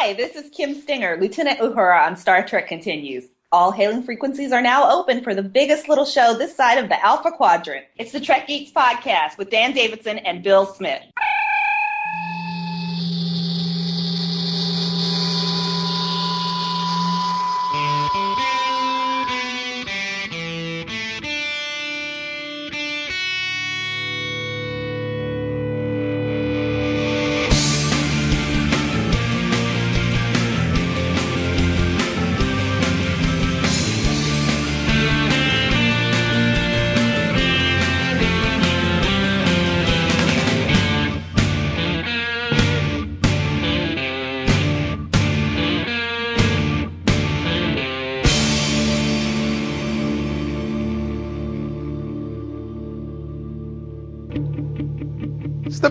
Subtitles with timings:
[0.00, 3.24] Hi, this is Kim Stinger, Lieutenant Uhura on Star Trek Continues.
[3.50, 7.04] All hailing frequencies are now open for the biggest little show this side of the
[7.04, 7.84] Alpha Quadrant.
[7.96, 11.02] It's the Trek Geeks podcast with Dan Davidson and Bill Smith.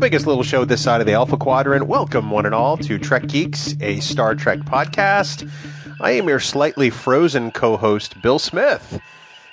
[0.07, 1.85] Biggest little show this side of the Alpha Quadrant.
[1.85, 5.51] Welcome, one and all, to Trek Geeks, a Star Trek podcast.
[5.99, 9.01] I am your slightly frozen co host, Bill Smith.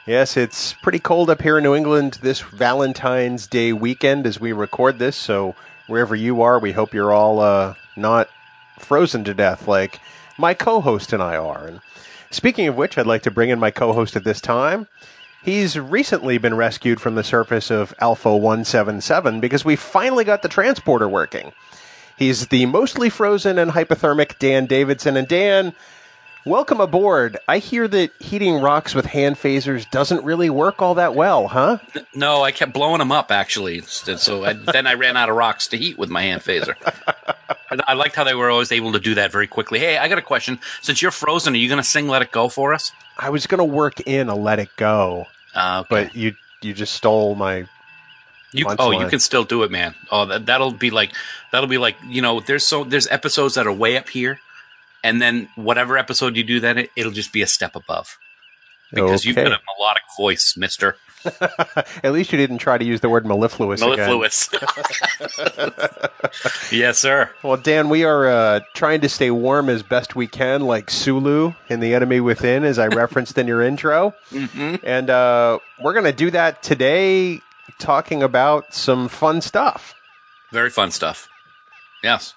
[0.06, 4.52] Yes, it's pretty cold up here in New England this Valentine's Day weekend as we
[4.52, 5.56] record this, so
[5.88, 8.28] wherever you are, we hope you're all uh, not
[8.78, 9.98] frozen to death like
[10.38, 11.66] my co host and I are.
[11.66, 11.80] And
[12.30, 14.86] speaking of which, I'd like to bring in my co host at this time.
[15.44, 20.48] He's recently been rescued from the surface of Alpha 177 because we finally got the
[20.48, 21.52] transporter working.
[22.16, 25.18] He's the mostly frozen and hypothermic Dan Davidson.
[25.18, 25.74] And Dan,
[26.46, 27.36] welcome aboard.
[27.46, 31.76] I hear that heating rocks with hand phasers doesn't really work all that well, huh?
[32.14, 33.82] No, I kept blowing them up actually.
[33.82, 36.74] So I, then I ran out of rocks to heat with my hand phaser.
[37.86, 39.78] I liked how they were always able to do that very quickly.
[39.78, 40.58] Hey, I got a question.
[40.80, 42.92] Since you're frozen, are you going to sing "Let It Go" for us?
[43.18, 46.04] I was going to work in a "Let It Go," Uh, okay.
[46.04, 47.66] but you you just stole my.
[48.52, 49.96] You, oh, you can still do it, man.
[50.12, 51.12] Oh, that, that'll be like
[51.50, 52.40] that'll be like you know.
[52.40, 54.38] There's so there's episodes that are way up here,
[55.02, 58.16] and then whatever episode you do, then it, it'll just be a step above
[58.92, 60.96] because you've got a melodic voice, Mister
[62.02, 63.96] At least you didn't try to use the word mellifluous again.
[63.96, 64.48] Mellifluous.
[66.72, 67.30] yes, sir.
[67.42, 71.54] Well, Dan, we are uh, trying to stay warm as best we can, like Sulu
[71.68, 74.14] in The Enemy Within, as I referenced in your intro.
[74.30, 74.76] Mm-hmm.
[74.84, 77.40] And uh, we're going to do that today,
[77.78, 79.94] talking about some fun stuff.
[80.52, 81.28] Very fun stuff.
[82.02, 82.34] Yes.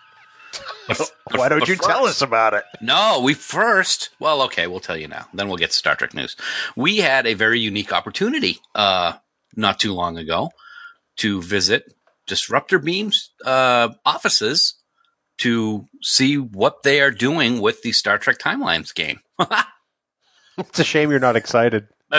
[1.35, 2.63] Why don't you tell us about it?
[2.81, 4.09] No, we first.
[4.19, 5.27] Well, okay, we'll tell you now.
[5.33, 6.35] Then we'll get to Star Trek news.
[6.75, 9.13] We had a very unique opportunity uh,
[9.55, 10.51] not too long ago
[11.17, 11.93] to visit
[12.25, 14.75] Disruptor Beam's uh, offices
[15.39, 19.19] to see what they are doing with the Star Trek Timelines game.
[20.57, 21.87] It's a shame you're not excited.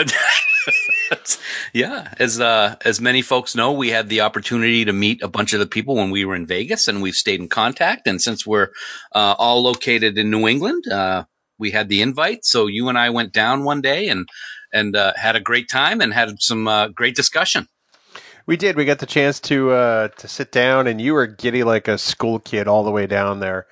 [1.73, 5.53] yeah, as uh, as many folks know, we had the opportunity to meet a bunch
[5.53, 8.07] of the people when we were in Vegas, and we've stayed in contact.
[8.07, 8.69] And since we're
[9.13, 11.25] uh, all located in New England, uh,
[11.57, 12.45] we had the invite.
[12.45, 14.27] So you and I went down one day and
[14.71, 17.67] and uh, had a great time and had some uh, great discussion.
[18.45, 18.75] We did.
[18.75, 21.97] We got the chance to uh, to sit down, and you were giddy like a
[21.97, 23.67] school kid all the way down there.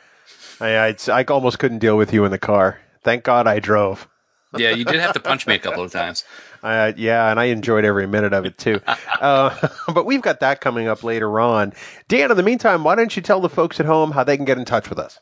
[0.60, 2.80] I, I, I almost couldn't deal with you in the car.
[3.04, 4.08] Thank God I drove.
[4.56, 6.24] Yeah, you did have to punch me a couple of times.
[6.64, 8.82] Uh, yeah, and I enjoyed every minute of it too.
[9.22, 11.74] uh, but we've got that coming up later on.
[12.08, 14.46] Dan, in the meantime, why don't you tell the folks at home how they can
[14.46, 15.20] get in touch with us?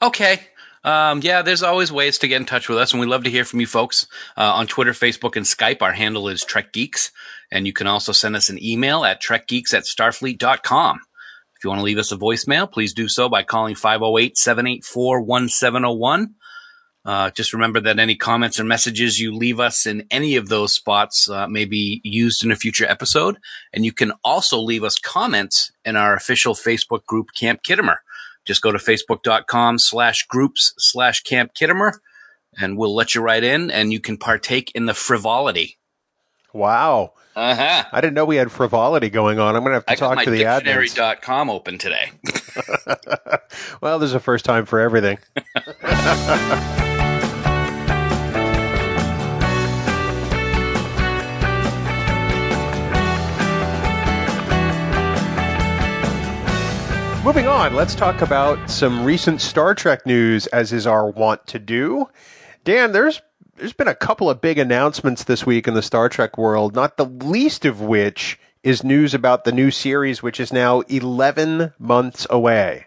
[0.00, 0.40] Okay.
[0.84, 3.30] Um, yeah, there's always ways to get in touch with us, and we love to
[3.30, 5.82] hear from you folks uh, on Twitter, Facebook, and Skype.
[5.82, 7.10] Our handle is Trek Geeks,
[7.50, 11.00] and you can also send us an email at trekgeeks at starfleet.com.
[11.56, 15.22] If you want to leave us a voicemail, please do so by calling 508 784
[15.22, 16.34] 1701.
[17.06, 20.72] Uh, just remember that any comments or messages you leave us in any of those
[20.72, 23.38] spots uh, may be used in a future episode.
[23.72, 27.98] And you can also leave us comments in our official Facebook group, Camp Khitomer.
[28.44, 31.92] Just go to facebook.com slash groups slash Camp Khitomer
[32.58, 35.78] and we'll let you right in and you can partake in the frivolity.
[36.52, 37.12] Wow.
[37.36, 37.84] Uh huh.
[37.92, 39.54] I didn't know we had frivolity going on.
[39.54, 40.64] I'm going to have to I talk to the admins.
[40.64, 42.10] dictionary.com open today.
[43.80, 45.18] well, there's a first time for everything.
[57.26, 61.58] Moving on, let's talk about some recent Star Trek news, as is our want to
[61.58, 62.08] do.
[62.62, 63.20] Dan, there's
[63.56, 66.96] there's been a couple of big announcements this week in the Star Trek world, not
[66.96, 72.28] the least of which is news about the new series, which is now 11 months
[72.30, 72.86] away.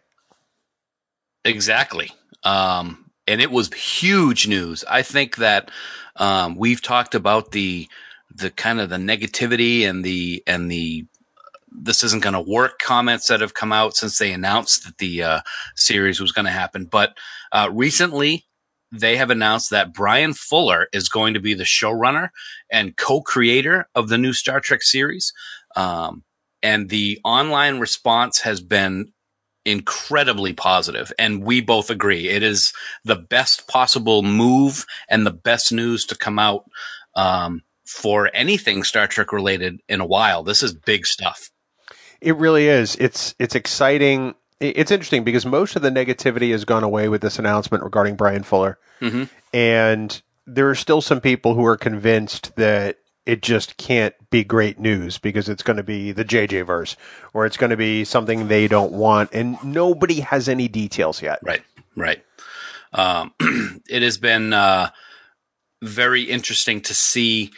[1.44, 2.10] Exactly.
[2.46, 4.86] Um, and it was huge news.
[4.90, 5.70] I think that
[6.16, 7.90] um, we've talked about the
[8.34, 11.08] the kind of the negativity and the and the
[11.72, 15.24] this isn't going to work comments that have come out since they announced that the
[15.24, 15.42] uh,
[15.76, 16.86] series was going to happen.
[16.86, 17.18] But
[17.52, 18.46] uh, recently,
[18.92, 22.30] they have announced that Bryan Fuller is going to be the showrunner
[22.72, 25.32] and co-creator of the new Star Trek series.
[25.76, 26.24] Um,
[26.62, 29.14] and the online response has been
[29.66, 32.74] incredibly positive and we both agree it is
[33.04, 36.64] the best possible move and the best news to come out
[37.16, 40.44] um, for anything Star Trek related in a while.
[40.44, 41.52] This is big stuff.
[42.22, 42.96] It really is.
[42.98, 44.36] It's it's exciting.
[44.60, 48.44] It's interesting because most of the negativity has gone away with this announcement regarding Bryan
[48.44, 49.24] Fuller, mm-hmm.
[49.54, 54.80] and there are still some people who are convinced that it just can't be great
[54.80, 56.96] news because it's going to be the JJ verse
[57.34, 61.40] or it's going to be something they don't want, and nobody has any details yet.
[61.44, 61.62] Right,
[61.96, 62.24] right.
[62.92, 63.34] Um,
[63.90, 64.90] it has been uh,
[65.82, 67.52] very interesting to see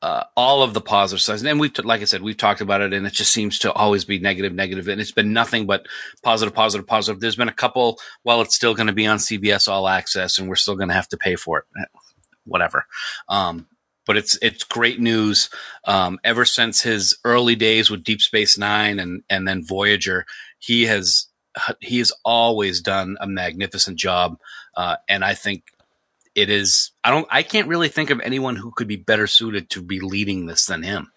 [0.00, 1.42] uh, all of the positive sides.
[1.42, 4.04] And we've, like I said, we've talked about it and it just seems to always
[4.04, 4.86] be negative, negative.
[4.88, 5.86] And it's been nothing but
[6.22, 7.20] positive, positive, positive.
[7.20, 10.48] There's been a couple, while it's still going to be on CBS All Access and
[10.48, 11.88] we're still going to have to pay for it,
[12.44, 12.86] whatever.
[13.28, 13.66] Um,
[14.06, 15.50] but it's, it's great news.
[15.84, 20.26] Um, ever since his early days with Deep Space Nine and, and then Voyager,
[20.58, 21.26] he has,
[21.80, 24.38] he has always done a magnificent job.
[24.76, 25.64] Uh, and I think
[26.38, 29.70] it is I don't I can't really think of anyone who could be better suited
[29.70, 31.12] to be leading this than him.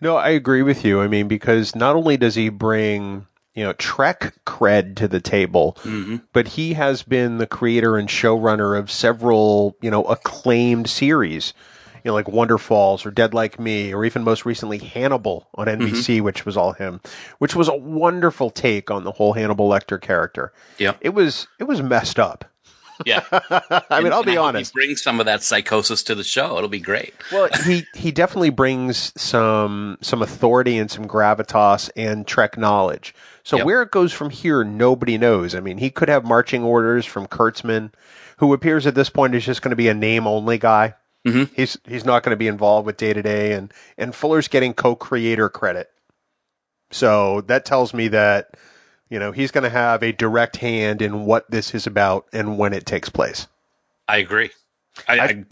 [0.00, 1.00] No, I agree with you.
[1.00, 5.76] I mean, because not only does he bring you know Trek cred to the table,
[5.80, 6.16] mm-hmm.
[6.32, 11.54] but he has been the creator and showrunner of several you know acclaimed series.
[12.04, 16.16] You know, like Wonderfalls or Dead Like Me, or even most recently Hannibal on NBC,
[16.18, 16.24] mm-hmm.
[16.24, 17.00] which was all him,
[17.38, 20.52] which was a wonderful take on the whole Hannibal Lecter character.
[20.78, 22.44] Yeah, it was it was messed up.
[23.06, 23.24] Yeah,
[23.90, 24.72] I mean, I'll be honest.
[24.72, 26.56] Bring some of that psychosis to the show.
[26.56, 27.14] It'll be great.
[27.32, 33.14] Well, he he definitely brings some some authority and some gravitas and Trek knowledge.
[33.44, 33.66] So yep.
[33.66, 35.54] where it goes from here, nobody knows.
[35.54, 37.92] I mean, he could have marching orders from Kurtzman,
[38.38, 40.94] who appears at this point is just going to be a name only guy.
[41.26, 41.54] Mm-hmm.
[41.54, 44.74] He's he's not going to be involved with day to day, and and Fuller's getting
[44.74, 45.90] co-creator credit.
[46.90, 48.54] So that tells me that
[49.10, 52.58] you know, he's going to have a direct hand in what this is about and
[52.58, 53.46] when it takes place.
[54.06, 54.50] I agree.
[55.06, 55.44] I, I,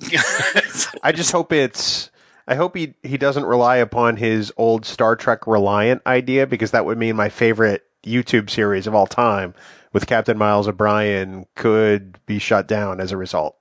[1.03, 2.11] I just hope it's.
[2.49, 6.85] I hope he, he doesn't rely upon his old Star Trek Reliant idea because that
[6.85, 9.53] would mean my favorite YouTube series of all time
[9.93, 13.57] with Captain Miles O'Brien could be shut down as a result.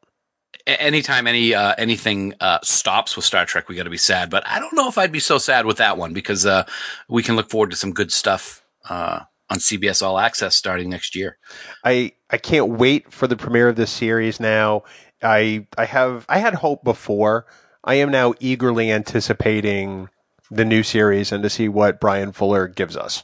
[0.68, 4.30] Anytime any uh, anything uh, stops with Star Trek, we got to be sad.
[4.30, 6.66] But I don't know if I'd be so sad with that one because uh,
[7.08, 11.16] we can look forward to some good stuff uh, on CBS All Access starting next
[11.16, 11.38] year.
[11.84, 14.84] I I can't wait for the premiere of this series now.
[15.22, 17.46] I I have I had hope before.
[17.84, 20.10] I am now eagerly anticipating
[20.50, 23.24] the new series and to see what Bryan Fuller gives us.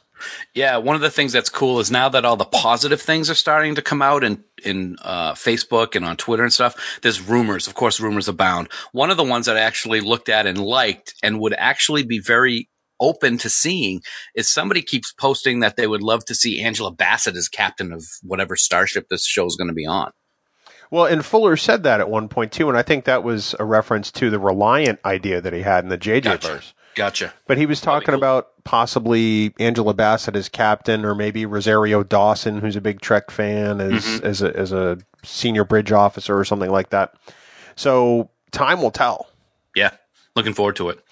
[0.54, 3.34] Yeah, one of the things that's cool is now that all the positive things are
[3.34, 7.00] starting to come out in in uh, Facebook and on Twitter and stuff.
[7.02, 8.68] There's rumors, of course, rumors abound.
[8.92, 12.20] One of the ones that I actually looked at and liked and would actually be
[12.20, 12.68] very
[13.02, 14.00] open to seeing
[14.34, 18.04] is somebody keeps posting that they would love to see Angela Bassett as captain of
[18.22, 20.12] whatever starship this show is going to be on.
[20.90, 23.64] Well, and Fuller said that at one point too, and I think that was a
[23.64, 26.48] reference to the Reliant idea that he had in the JJ gotcha.
[26.48, 26.74] verse.
[26.94, 27.32] Gotcha.
[27.46, 28.16] But he was talking cool.
[28.16, 33.80] about possibly Angela Bassett as captain, or maybe Rosario Dawson, who's a big Trek fan,
[33.80, 34.26] as mm-hmm.
[34.26, 37.14] as a, as a senior bridge officer or something like that.
[37.74, 39.28] So time will tell.
[39.74, 39.92] Yeah,
[40.36, 41.02] looking forward to it.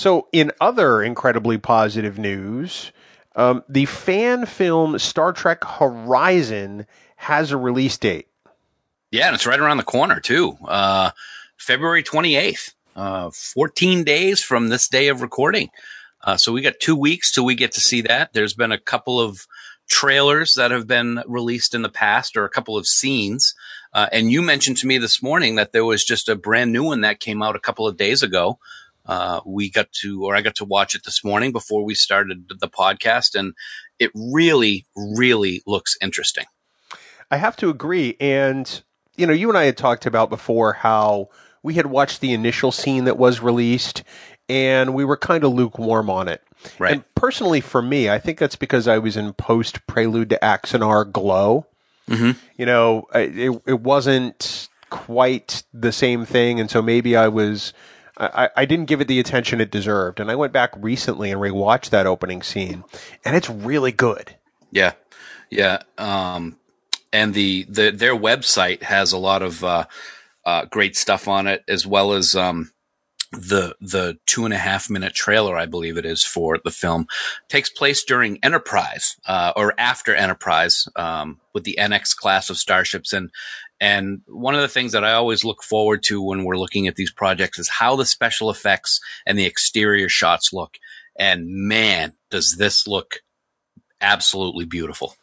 [0.00, 2.90] So, in other incredibly positive news,
[3.36, 8.26] um, the fan film Star Trek Horizon has a release date.
[9.10, 10.56] Yeah, and it's right around the corner too.
[10.64, 11.10] Uh,
[11.58, 12.72] February twenty eighth.
[12.96, 15.68] Uh, 14 days from this day of recording.
[16.24, 18.32] Uh, so we got two weeks till we get to see that.
[18.32, 19.46] There's been a couple of
[19.86, 23.54] trailers that have been released in the past or a couple of scenes.
[23.92, 26.84] Uh, and you mentioned to me this morning that there was just a brand new
[26.84, 28.58] one that came out a couple of days ago.
[29.10, 32.48] Uh, we got to, or I got to watch it this morning before we started
[32.60, 33.54] the podcast, and
[33.98, 36.44] it really, really looks interesting.
[37.28, 38.16] I have to agree.
[38.20, 38.82] And,
[39.16, 41.28] you know, you and I had talked about before how
[41.60, 44.04] we had watched the initial scene that was released
[44.48, 46.42] and we were kind of lukewarm on it.
[46.78, 46.92] Right.
[46.92, 51.10] And personally, for me, I think that's because I was in post Prelude to Axanar
[51.10, 51.66] glow.
[52.08, 52.38] Mm-hmm.
[52.56, 56.58] You know, it, it wasn't quite the same thing.
[56.58, 57.72] And so maybe I was
[58.20, 60.20] I, I didn't give it the attention it deserved.
[60.20, 62.84] And I went back recently and rewatched that opening scene,
[63.24, 64.36] and it's really good.
[64.70, 64.92] Yeah,
[65.50, 65.82] yeah.
[65.98, 66.58] Um,
[67.12, 69.86] and the, the their website has a lot of uh,
[70.44, 72.72] uh, great stuff on it, as well as um,
[73.32, 77.06] the the two and a half minute trailer, I believe it is for the film,
[77.48, 83.12] takes place during Enterprise uh, or after Enterprise um, with the NX class of starships,
[83.12, 83.30] and
[83.80, 86.96] and one of the things that I always look forward to when we're looking at
[86.96, 90.78] these projects is how the special effects and the exterior shots look.
[91.18, 93.20] And man, does this look
[94.00, 95.14] absolutely beautiful.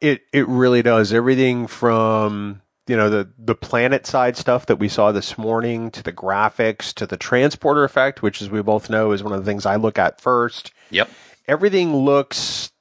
[0.00, 1.12] It it really does.
[1.12, 6.02] Everything from you know the the planet side stuff that we saw this morning to
[6.02, 9.50] the graphics to the transporter effect, which as we both know is one of the
[9.50, 10.72] things I look at first.
[10.90, 11.10] Yep.
[11.46, 12.72] Everything looks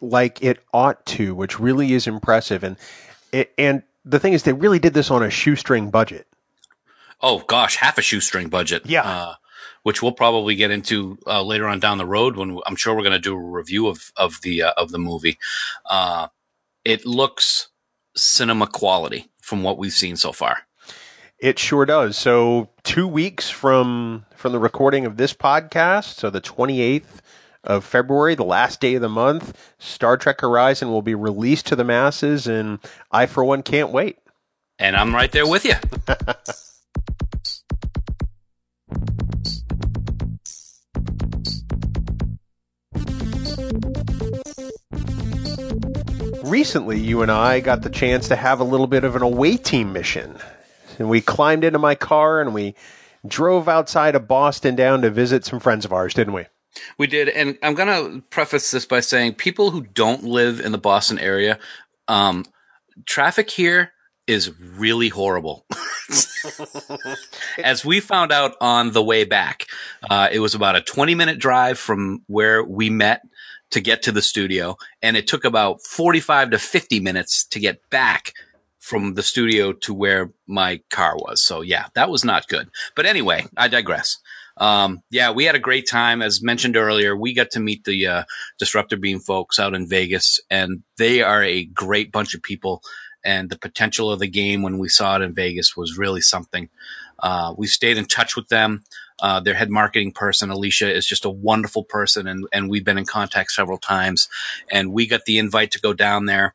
[0.00, 2.64] like it ought to, which really is impressive.
[2.64, 2.76] And
[3.32, 6.26] it, and the thing is, they really did this on a shoestring budget.
[7.20, 8.86] Oh gosh, half a shoestring budget.
[8.86, 9.02] Yeah.
[9.02, 9.34] Uh,
[9.82, 13.02] which we'll probably get into uh, later on down the road when I'm sure we're
[13.02, 15.38] going to do a review of of the uh, of the movie.
[15.88, 16.28] Uh,
[16.84, 17.68] it looks
[18.16, 20.66] cinema quality from what we've seen so far.
[21.38, 22.16] It sure does.
[22.18, 27.20] So two weeks from from the recording of this podcast, so the 28th
[27.64, 31.76] of February, the last day of the month, Star Trek Horizon will be released to
[31.76, 32.78] the masses, and
[33.10, 34.18] I, for one, can't wait.
[34.78, 35.74] And I'm right there with you.
[46.42, 49.56] Recently, you and I got the chance to have a little bit of an away
[49.56, 50.36] team mission.
[50.98, 52.74] And we climbed into my car and we
[53.26, 56.46] drove outside of Boston down to visit some friends of ours, didn't we?
[56.98, 60.78] We did, and I'm gonna preface this by saying people who don't live in the
[60.78, 61.58] Boston area,
[62.08, 62.44] um,
[63.06, 63.92] traffic here
[64.26, 65.66] is really horrible.
[67.64, 69.66] As we found out on the way back,
[70.08, 73.22] uh, it was about a 20 minute drive from where we met
[73.70, 77.88] to get to the studio, and it took about 45 to 50 minutes to get
[77.90, 78.32] back
[78.78, 81.42] from the studio to where my car was.
[81.44, 82.70] So yeah, that was not good.
[82.96, 84.18] But anyway, I digress.
[84.60, 86.20] Um, yeah, we had a great time.
[86.20, 88.24] As mentioned earlier, we got to meet the uh,
[88.58, 92.82] Disruptor Beam folks out in Vegas, and they are a great bunch of people.
[93.24, 96.68] And the potential of the game when we saw it in Vegas was really something.
[97.18, 98.84] Uh, we stayed in touch with them.
[99.20, 102.96] Uh, their head marketing person, Alicia, is just a wonderful person, and, and we've been
[102.96, 104.28] in contact several times.
[104.70, 106.54] And we got the invite to go down there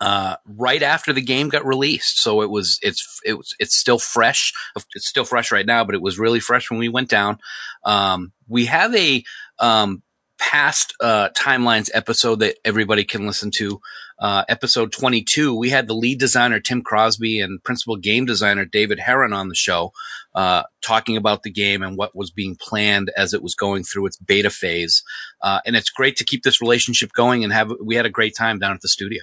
[0.00, 2.20] uh, right after the game got released.
[2.22, 4.52] So it was it's it was it's still fresh.
[4.94, 7.38] It's still fresh right now, but it was really fresh when we went down.
[7.84, 9.24] Um, we have a
[9.58, 10.02] um,
[10.38, 13.80] past uh, timelines episode that everybody can listen to.
[14.18, 18.98] Uh, episode 22, we had the lead designer Tim Crosby and principal game designer David
[18.98, 19.92] Heron on the show,
[20.34, 24.06] uh, talking about the game and what was being planned as it was going through
[24.06, 25.02] its beta phase.
[25.42, 27.72] Uh, and it's great to keep this relationship going and have.
[27.82, 29.22] We had a great time down at the studio.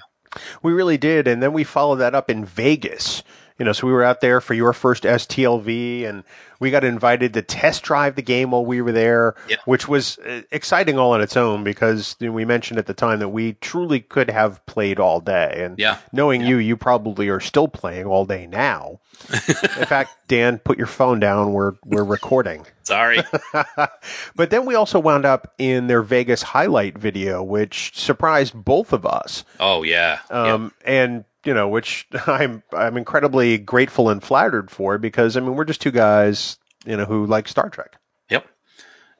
[0.61, 1.27] We really did.
[1.27, 3.23] And then we followed that up in Vegas.
[3.57, 6.23] You know, so we were out there for your first STLV and
[6.59, 9.59] we got invited to test drive the game while we were there, Yep.
[9.65, 12.93] which was uh, exciting all on its own because you know, we mentioned at the
[12.93, 15.53] time that we truly could have played all day.
[15.63, 15.97] And Yeah.
[16.11, 18.99] knowing you, you probably are still playing all day now.
[19.31, 21.53] in fact, Dan, put your phone down.
[21.53, 22.65] We're, we're recording.
[22.83, 23.21] Sorry.
[24.35, 29.05] but then we also wound up in their Vegas highlight video, which surprised both of
[29.05, 29.43] us.
[29.59, 30.19] oh yeah.
[30.29, 35.55] Um, and you know, which I'm I'm incredibly grateful and flattered for because I mean
[35.55, 37.97] we're just two guys, you know, who like Star Trek.
[38.29, 38.47] Yep.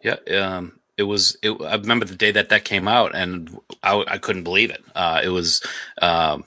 [0.04, 0.16] Yeah.
[0.38, 4.18] Um, it was, it, I remember the day that that came out and I, I
[4.18, 4.84] couldn't believe it.
[4.94, 5.62] Uh, it was,
[6.02, 6.46] um,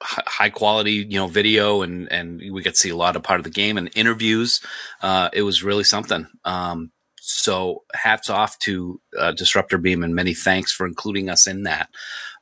[0.00, 3.44] high quality, you know, video and, and we to see a lot of part of
[3.44, 4.60] the game and interviews.
[5.02, 6.26] Uh, it was really something.
[6.44, 11.64] Um, so hats off to, uh, Disruptor Beam and many thanks for including us in
[11.64, 11.88] that.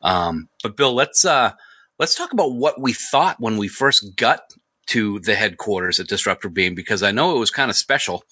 [0.02, 1.52] Um, but Bill, let's, uh,
[1.98, 4.40] let's talk about what we thought when we first got
[4.88, 8.22] to the headquarters at Disruptor Beam because I know it was kind of special.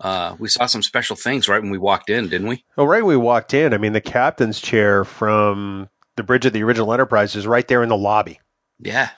[0.00, 2.64] Uh, we saw some special things right when we walked in, didn't we?
[2.76, 6.52] Well, right when we walked in, I mean, the captain's chair from the bridge of
[6.52, 8.40] the original Enterprise is right there in the lobby,
[8.78, 9.10] Yeah.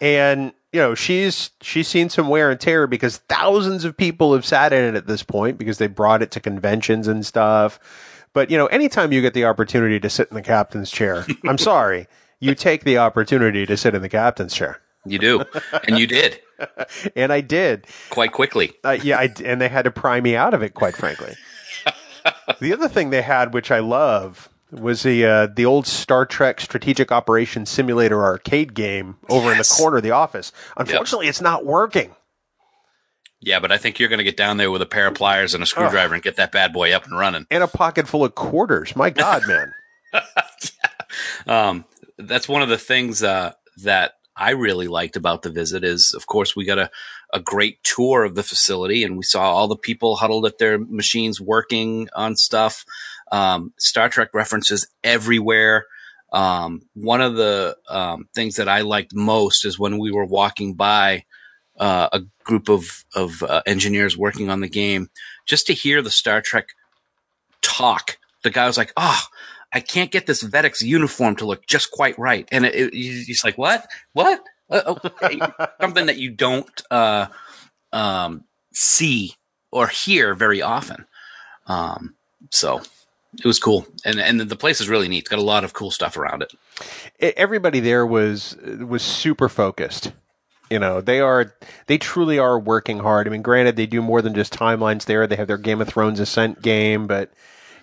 [0.00, 4.46] and you know she's she's seen some wear and tear because thousands of people have
[4.46, 7.78] sat in it at this point because they brought it to conventions and stuff.
[8.32, 11.58] But you know, anytime you get the opportunity to sit in the captain's chair, I'm
[11.58, 12.06] sorry,
[12.40, 15.44] you take the opportunity to sit in the captain's chair, You do.
[15.86, 16.40] and you did
[17.16, 17.86] and I did.
[18.10, 18.72] quite quickly.
[18.84, 21.34] Uh, yeah, I, and they had to pry me out of it, quite frankly.
[22.60, 26.60] the other thing they had, which I love, was the uh, the old Star Trek
[26.60, 30.52] Strategic Operations Simulator arcade game over in the corner of the office.
[30.76, 32.14] Unfortunately, it's not working.
[33.40, 35.54] Yeah, but I think you're going to get down there with a pair of pliers
[35.54, 37.46] and a screwdriver and get that bad boy up and running.
[37.50, 38.94] And a pocket full of quarters.
[38.94, 39.72] My God, man.
[41.46, 41.84] Um,
[42.22, 46.26] that's one of the things uh, that I really liked about the visit is, of
[46.26, 46.90] course, we got a,
[47.32, 50.78] a great tour of the facility and we saw all the people huddled at their
[50.78, 52.84] machines working on stuff.
[53.30, 55.86] Um, Star Trek references everywhere.
[56.32, 60.74] Um, one of the um, things that I liked most is when we were walking
[60.74, 61.24] by
[61.78, 65.10] uh, a group of of uh, engineers working on the game,
[65.46, 66.68] just to hear the Star Trek
[67.62, 68.18] talk.
[68.42, 69.22] The guy was like, "Oh,
[69.72, 73.44] I can't get this Vedek's uniform to look just quite right," and it, it, he's
[73.44, 73.86] like, "What?
[74.12, 75.40] What?" Uh, okay.
[75.80, 77.26] Something that you don't uh,
[77.92, 79.34] um, see
[79.70, 81.06] or hear very often.
[81.66, 82.14] Um,
[82.50, 82.80] so
[83.38, 85.20] it was cool, and and the place is really neat.
[85.20, 86.52] It's got a lot of cool stuff around it.
[87.36, 90.12] Everybody there was was super focused.
[90.70, 91.54] You know, they are
[91.86, 93.26] they truly are working hard.
[93.26, 95.04] I mean, granted, they do more than just timelines.
[95.04, 97.32] There, they have their Game of Thrones Ascent game, but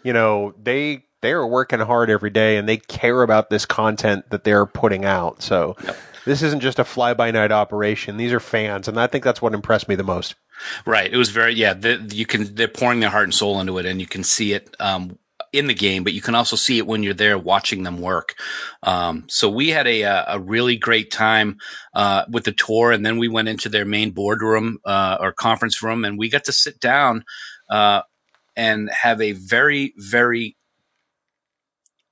[0.04, 4.30] you know, they they are working hard every day, and they care about this content
[4.30, 5.42] that they're putting out.
[5.42, 5.76] So.
[5.84, 5.98] Yep.
[6.26, 8.18] This isn't just a fly by night operation.
[8.18, 10.36] These are fans, and I think that's what impressed me the most.
[10.86, 11.10] Right.
[11.10, 11.74] It was very yeah.
[11.74, 14.52] The, you can they're pouring their heart and soul into it, and you can see
[14.52, 15.18] it um,
[15.54, 18.36] in the game, but you can also see it when you're there watching them work.
[18.84, 21.60] Um, so we had a, a really great time
[21.94, 25.82] uh, with the tour, and then we went into their main boardroom uh, or conference
[25.82, 27.24] room, and we got to sit down
[27.70, 28.02] uh,
[28.56, 30.57] and have a very, very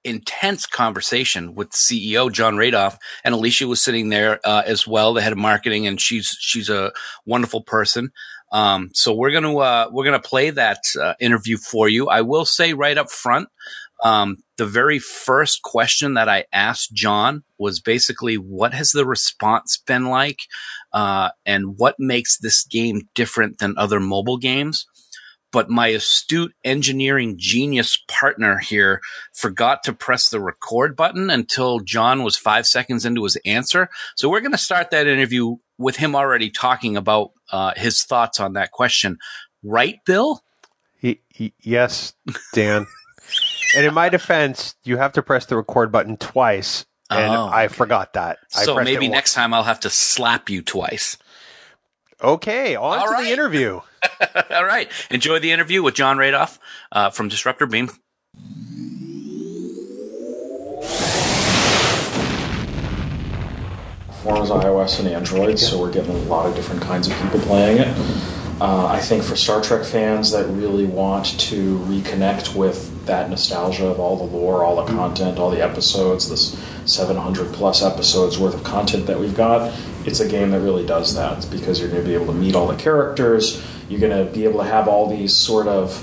[0.05, 5.21] intense conversation with CEO Jon Radoff, and Alicia was sitting there uh, as well, the
[5.21, 6.93] head of marketing, and she's she's a
[7.25, 8.11] wonderful person.
[8.51, 12.07] Um, so we're gonna uh, we're gonna play that uh, interview for you.
[12.07, 13.49] I will say right up front,
[14.03, 19.77] um, the very first question that I asked Jon was basically, "What has the response
[19.85, 20.39] been like,
[20.93, 24.85] uh, and what makes this game different than other mobile games?"
[25.55, 28.99] But my astute engineering genius partner here
[29.31, 33.87] forgot to press the record button until Jon was five seconds into his answer.
[34.17, 38.41] So we're going to start that interview with him already talking about uh, his thoughts
[38.41, 39.17] on that question.
[39.63, 40.43] Right, Bill?
[41.61, 42.11] Yes,
[42.53, 42.85] Dan.
[43.77, 46.85] and in my defense, you have to press the record button twice.
[47.09, 48.39] And oh, I forgot that.
[48.49, 51.17] So maybe next time I'll have to slap you twice.
[52.21, 53.23] Okay, on All to right.
[53.23, 53.79] the interview.
[54.51, 54.89] All right.
[55.09, 56.59] Enjoy the interview with Jon Radoff
[56.91, 57.89] uh, from Disruptor Beam.
[64.23, 67.77] Forms iOS and Android, so we're getting a lot of different kinds of people playing
[67.77, 67.87] it.
[68.59, 73.87] Uh, I think for Star Trek fans that really want to reconnect with that nostalgia
[73.87, 78.53] of all the lore, all the content, all the episodes, this 700 plus episodes worth
[78.53, 79.73] of content that we've got,
[80.05, 82.33] it's a game that really does that it's because you're going to be able to
[82.33, 83.63] meet all the characters.
[83.89, 85.93] You're going to be able to have all these sort of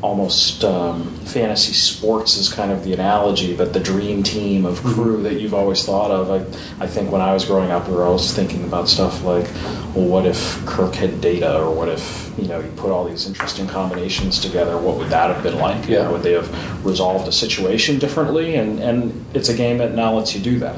[0.00, 4.94] almost um, fantasy sports is kind of the analogy, but the dream team of mm-hmm.
[4.94, 6.30] crew that you've always thought of.
[6.30, 9.46] I, I think when I was growing up, we were always thinking about stuff like,
[9.94, 13.26] well, what if Kirk had Data, or what if you know you put all these
[13.26, 14.78] interesting combinations together?
[14.78, 15.88] What would that have been like?
[15.88, 16.08] Yeah.
[16.10, 18.54] would they have resolved a situation differently?
[18.54, 20.76] And and it's a game that now lets you do that.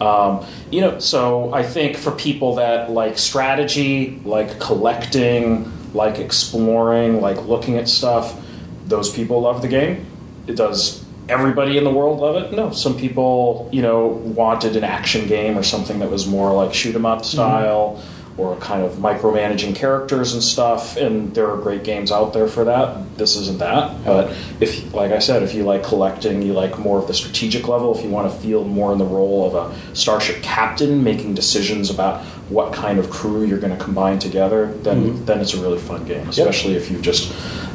[0.00, 7.20] Um, you know, so I think for people that like strategy, like collecting, like exploring,
[7.20, 8.40] like looking at stuff,
[8.86, 10.06] those people love the game.
[10.46, 12.52] It does everybody in the world love it?
[12.52, 12.70] No.
[12.70, 16.94] Some people, you know, wanted an action game or something that was more like shoot
[16.94, 17.26] 'em up mm-hmm.
[17.26, 17.96] style.
[17.96, 20.96] Mm-hmm or kind of micromanaging characters and stuff.
[20.96, 23.16] And there are great games out there for that.
[23.16, 24.04] This isn't that.
[24.04, 27.68] But if, like I said, if you like collecting, you like more of the strategic
[27.68, 31.34] level, if you want to feel more in the role of a starship captain, making
[31.34, 35.24] decisions about what kind of crew you're going to combine together, then mm-hmm.
[35.26, 36.28] then it's a really fun game.
[36.28, 36.82] Especially yep.
[36.82, 37.32] if you've just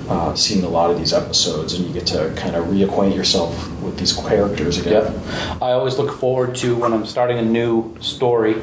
[0.10, 3.72] uh, seen a lot of these episodes and you get to kind of reacquaint yourself
[3.82, 5.14] with these characters again.
[5.14, 5.62] Yep.
[5.62, 8.56] I always look forward to when I'm starting a new story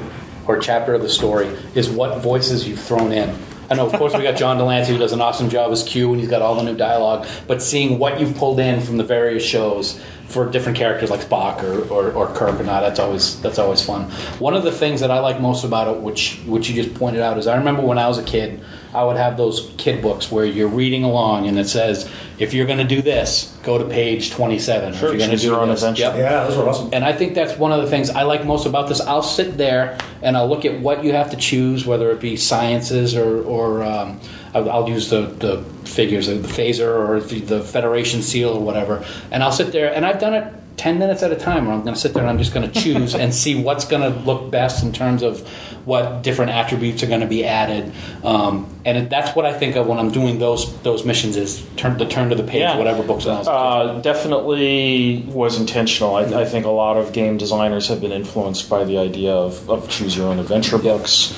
[0.46, 3.36] or chapter of the story is what voices you've thrown in.
[3.68, 5.82] I know, of course, we got John de Lancie who does an awesome job as
[5.82, 7.26] Q, and he's got all the new dialogue.
[7.48, 11.62] But seeing what you've pulled in from the various shows for different characters like Spock
[11.62, 14.10] or, or, or Kirk or not, that's always that's always fun.
[14.38, 17.22] One of the things that I like most about it, which which you just pointed
[17.22, 18.60] out, is I remember when I was a kid,
[18.96, 22.66] I would have those kid books where you're reading along and it says, if you're
[22.66, 24.94] going to do this, go to page 27.
[24.94, 26.02] Sure, if you're going to do your own adventure.
[26.02, 26.16] Yep.
[26.16, 26.90] Yeah, those are awesome.
[26.92, 29.00] And I think that's one of the things I like most about this.
[29.00, 32.36] I'll sit there and I'll look at what you have to choose, whether it be
[32.36, 34.18] sciences or, or um,
[34.58, 39.04] I'll use the, the figures, the phaser or the, the Federation seal or whatever.
[39.30, 41.82] And I'll sit there, and I've done it 10 minutes at a time where I'm
[41.82, 44.18] going to sit there and I'm just going to choose and see what's going to
[44.20, 45.40] look best in terms of
[45.86, 47.94] what different attributes are going to be added.
[48.22, 51.96] Um, and that's what I think of when I'm doing those those missions is turn
[51.96, 52.76] the turn to the page, Yeah.
[52.76, 53.24] whatever books.
[53.26, 56.14] Uh, definitely was intentional.
[56.16, 59.70] I, I think a lot of game designers have been influenced by the idea of,
[59.70, 61.32] of choose your own adventure books.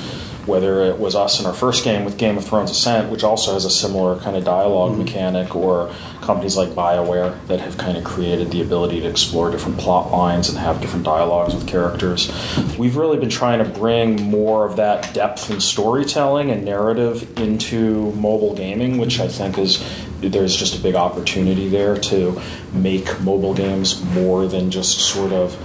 [0.49, 3.53] Whether it was us in our first game with Game of Thrones Ascent, which also
[3.53, 5.05] has a similar kind of dialog mm-hmm.
[5.05, 9.79] mechanic, or companies like BioWare that have kind of created the ability to explore different
[9.79, 12.33] plot lines and have different dialogues with characters.
[12.79, 18.13] We've really been trying to bring more of that depth in storytelling and narrative into
[18.13, 19.85] mobile gaming, which I think is
[20.21, 22.41] there's just a big opportunity there to
[22.73, 25.57] make mobile games more than just sort of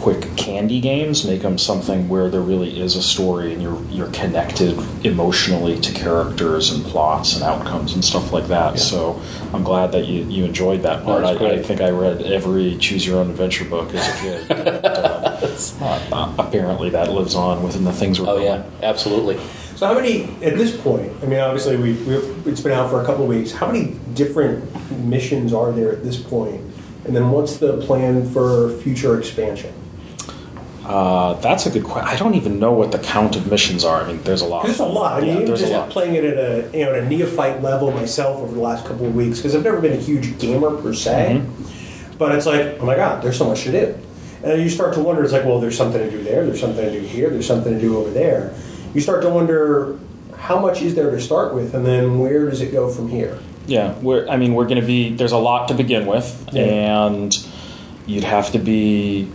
[0.00, 4.10] quick candy games make them something where there really is a story and you're you're
[4.12, 9.20] connected emotionally to characters and plots and outcomes and stuff like that so
[9.52, 12.76] I'm glad that you, you enjoyed that part that's I, I think I read every
[12.78, 17.62] choose your own adventure book as a kid And, uh, uh, apparently that lives on
[17.62, 18.46] within the things we're oh doing.
[18.46, 19.38] yeah, absolutely.
[19.76, 21.12] So how many at this point?
[21.22, 23.52] I mean, obviously we we've, it's been out for a couple of weeks.
[23.52, 24.64] How many different
[25.04, 26.60] missions are there at this point?
[27.04, 29.72] And then what's the plan for future expansion?
[30.88, 32.08] Uh, that's a good question.
[32.08, 34.02] I don't even know what the count of missions are.
[34.02, 34.64] I mean, there's a lot.
[34.64, 35.22] There's a lot.
[35.22, 35.90] I mean, Yeah, there's a just lot.
[35.90, 39.06] playing it at a you know at a neophyte level myself over the last couple
[39.06, 42.16] of weeks because I've never been a huge gamer per se, Mm-hmm.
[42.16, 43.94] but it's like oh my god, there's so much to do,
[44.42, 45.22] and you start to wonder.
[45.22, 46.46] It's like well, there's something to do there.
[46.46, 47.28] There's something to do here.
[47.28, 48.54] There's something to do over there.
[48.94, 49.98] You start to wonder
[50.38, 53.38] how much is there to start with, and then where does it go from here?
[53.66, 54.26] Yeah, we're.
[54.26, 55.14] I mean, we're going to be.
[55.14, 57.04] There's a lot to begin with, Yeah.
[57.06, 57.36] and
[58.06, 59.30] you'd have to be,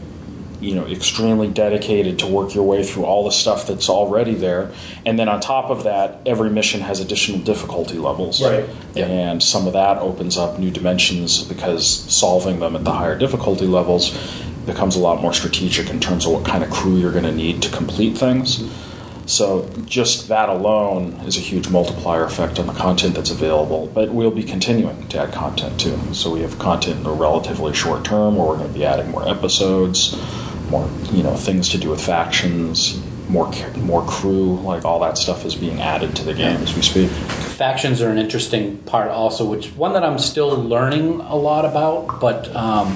[0.64, 4.72] you know, extremely dedicated to work your way through all the stuff that's already there,
[5.06, 8.42] and then on top of that, every mission has additional difficulty levels.
[8.42, 8.68] Right.
[8.96, 9.08] Yeah.
[9.08, 13.66] And some of that opens up new dimensions because solving them at the higher difficulty
[13.66, 14.18] levels
[14.66, 17.36] becomes a lot more strategic in terms of what kind of crew you're going to
[17.36, 18.64] need to complete things.
[19.26, 23.88] So just that alone is a huge multiplier effect on the content that's available.
[23.88, 25.98] But we'll be continuing to add content too.
[26.14, 29.12] So we have content in the relatively short term, where we're going to be adding
[29.12, 30.14] more episodes,
[30.74, 35.46] more you know things to do with factions, more more crew, like all that stuff
[35.46, 37.10] is being added to the game as we speak.
[37.54, 42.20] factions are an interesting part also which one that i'm still learning a lot about
[42.20, 42.88] but um,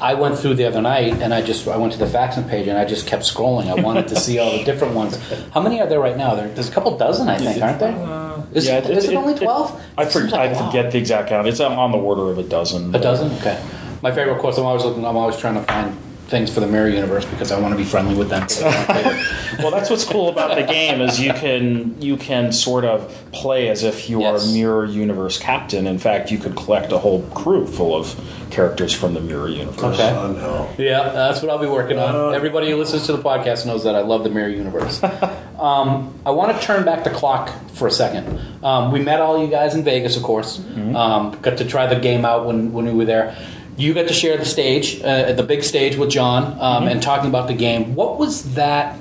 [0.00, 2.66] i went through the other night and i just i went to the faction page
[2.68, 5.12] and i just kept scrolling i wanted to see all the different ones
[5.54, 8.58] how many are there right now there's a couple dozen i think aren't there there
[8.58, 10.66] is, Yeah, is it, only 12 I, for, like I a lot.
[10.66, 11.46] forget the exact count.
[11.46, 12.94] It's on the order of a dozen.
[12.94, 13.58] a dozen okay
[14.00, 15.90] my favorite of course i'm always looking i'm always trying to find
[16.30, 18.88] things for the mirror universe because i want to be friendly with them So that's
[18.88, 19.58] my favorite.
[19.62, 23.68] well, that's what's cool about the game is you can you can sort of play
[23.68, 24.48] as if you Yes.
[24.48, 25.86] are mirror universe captain.
[25.86, 28.14] In fact, you could collect a whole crew full of
[28.50, 29.82] characters from the mirror universe.
[29.98, 30.10] Okay.
[30.10, 30.68] Oh no.
[30.82, 32.34] Yeah, that's what I'll be working on.
[32.34, 35.02] Everybody who listens to the podcast knows that I love the Mirror Universe.
[35.58, 38.40] um, I want to turn back the clock for a second.
[38.64, 40.58] Um, we met all you guys in Vegas, of course.
[40.58, 43.36] Um, got to try the game out when, when we were there.
[43.76, 47.28] You got to share the stage, uh, the big stage with John, um, and talking
[47.28, 47.94] about the game.
[47.94, 48.98] What was that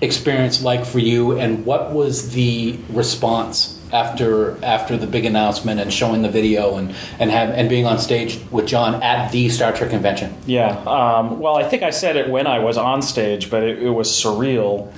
[0.00, 5.92] experience like for you, and what was the response after after the big announcement and
[5.92, 9.72] showing the video and and have and being on stage with John at the Star
[9.72, 10.34] Trek convention?
[10.46, 10.70] Yeah.
[10.86, 13.90] Um, well, I think I said it when I was on stage, but it, it
[13.90, 14.92] was surreal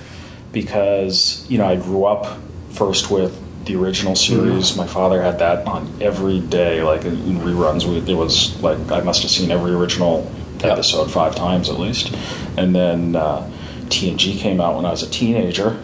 [0.51, 2.39] because you know I grew up
[2.71, 4.75] first with the original series.
[4.75, 7.85] My father had that on every day, like in, reruns.
[7.85, 10.31] We, it was like I must have seen every original
[10.63, 12.15] episode five times at least.
[12.57, 13.47] And then uh,
[13.85, 15.77] TNG came out when I was a teenager,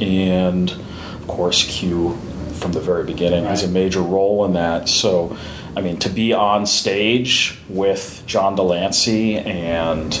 [0.00, 2.18] and of course Q
[2.54, 4.88] from the very beginning has a major role in that.
[4.88, 5.36] So,
[5.76, 10.18] I mean, to be on stage with John de Lancie and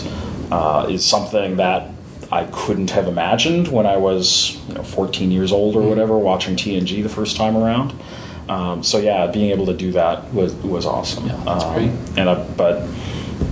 [0.52, 1.90] uh, is something that
[2.32, 6.56] I couldn't have imagined when I was you know, 14 years old or whatever, watching
[6.56, 7.92] TNG the first time around.
[8.48, 11.26] Um, so yeah, being able to do that was was awesome.
[11.26, 11.90] Yeah, that's Um, great.
[12.18, 12.88] And I, but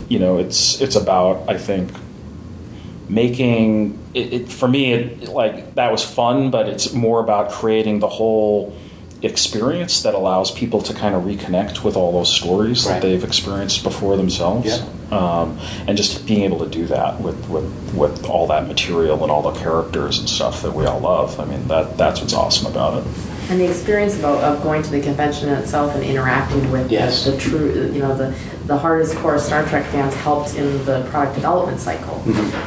[0.08, 1.90] you know, it's it's about I think
[3.08, 7.98] making it, it for me it like that was fun but it's more about creating
[7.98, 8.74] the whole
[9.22, 12.94] experience that allows people to kind of reconnect with all those stories Right.
[12.94, 14.66] that they've experienced before themselves
[15.11, 15.16] Yeah.
[15.18, 19.31] um, and just being able to do that with, with with all that material and
[19.31, 22.66] all the characters and stuff that we all love i mean that that's what's awesome
[22.66, 23.05] about it
[23.50, 27.24] And the experience about, of going to the convention itself and interacting with Yes.
[27.24, 28.35] the, the true, you know, the
[28.66, 32.14] the hardest core Star Trek fans helped in the product development cycle.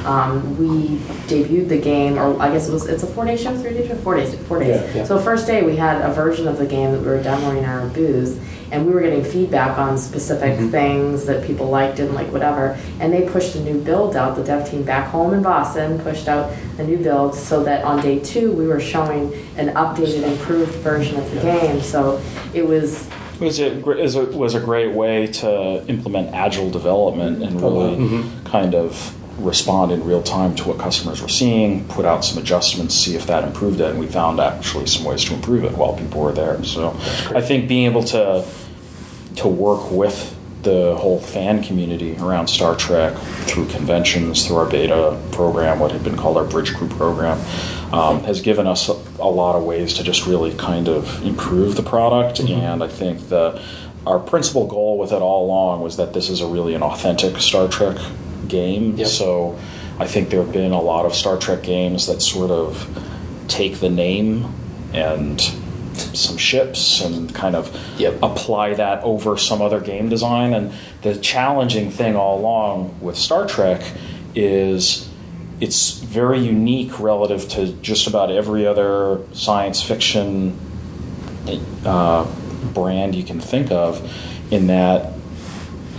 [0.05, 3.57] Um, we debuted the game, or I guess it was it's a four day show,
[3.57, 4.79] three day show, four days, four days.
[4.79, 5.03] Yeah, yeah.
[5.05, 7.65] So first day we had a version of the game that we were demoing in
[7.65, 8.39] our booth,
[8.71, 10.69] and we were getting feedback on specific mm-hmm.
[10.69, 12.77] things that people liked, didn't like, whatever.
[12.99, 14.35] And they pushed a new build out.
[14.35, 18.01] The dev team back home in Boston pushed out a new build so that on
[18.01, 21.81] day two we were showing an updated, improved version of the game.
[21.81, 22.21] So
[22.53, 26.69] it was It was a, gr- is a, was a great way to implement agile
[26.69, 28.43] development and really mm-hmm.
[28.45, 32.95] kind of respond in real time to what customers were seeing, put out some adjustments,
[32.95, 35.95] see if that improved it, and we found actually some ways to improve it while
[35.95, 36.63] people were there.
[36.63, 36.89] So
[37.35, 38.45] I think being able to
[39.37, 45.17] to work with the whole fan community around Star Trek through conventions, through our beta
[45.31, 47.39] program, what had been called our Bridge Crew program,
[47.93, 51.75] um, has given us a, a lot of ways to just really kind of improve
[51.75, 52.39] the product.
[52.39, 53.61] And I think the
[54.05, 57.37] our principal goal with it all along was that this is a really an authentic
[57.37, 57.97] Star Trek
[58.47, 58.95] game.
[58.97, 59.07] Yep.
[59.07, 59.59] So
[59.99, 62.87] I think there have been a lot of Star Trek games that sort of
[63.47, 64.53] take the name
[64.93, 65.39] and
[65.95, 68.19] some ships and kind of Yep.
[68.21, 70.53] apply that over some other game design.
[70.53, 73.81] And the challenging thing all along with Star Trek
[74.35, 75.09] is
[75.59, 80.55] it's very unique relative to just about every other science fiction
[81.83, 82.25] uh,
[82.73, 84.07] brand you can think of,
[84.51, 85.13] in that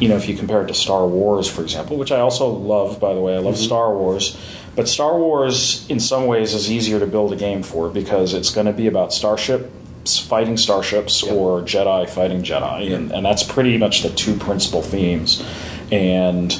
[0.01, 3.01] you know, if you compare it to Star Wars, for example, which I also love,
[3.01, 3.65] by the way, I love mm-hmm.
[3.65, 4.39] Star Wars,
[4.77, 8.51] but Star Wars, in some ways, is easier to build a game for because it's
[8.51, 9.69] going to be about starships
[10.17, 15.45] fighting starships or Jedi fighting Jedi, and, and that's pretty much the two principal themes.
[15.93, 16.57] And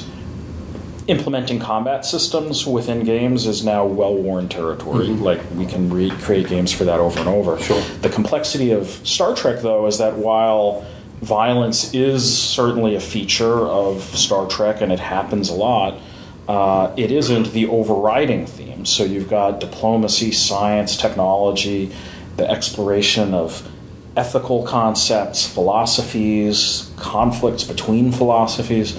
[1.07, 5.07] implementing combat systems within games is now well worn territory.
[5.07, 5.23] Mm-hmm.
[5.23, 7.59] Like we can recreate games for that over and over.
[7.59, 7.81] Sure.
[8.01, 10.85] The complexity of Star Trek, though, is that while
[11.21, 15.99] violence is certainly a feature of Star Trek and it happens a lot,
[16.47, 18.85] uh, it isn't the overriding theme.
[18.85, 21.91] So you've got diplomacy, science, technology,
[22.37, 23.69] the exploration of
[24.15, 28.97] ethical concepts, philosophies, conflicts between philosophies.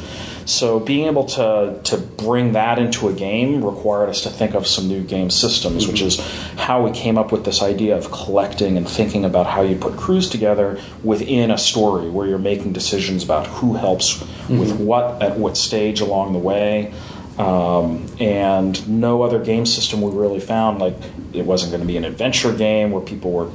[0.50, 4.66] So being able to to bring that into a game required us to think of
[4.66, 6.18] some new game systems, which is
[6.56, 9.96] how we came up with this idea of collecting and thinking about how you put
[9.96, 15.38] crews together within a story where you're making decisions about who helps with what at
[15.38, 16.92] what stage along the way.
[17.38, 20.96] Um, and no other game system we really found like
[21.32, 23.50] it wasn't going to be an adventure game where people were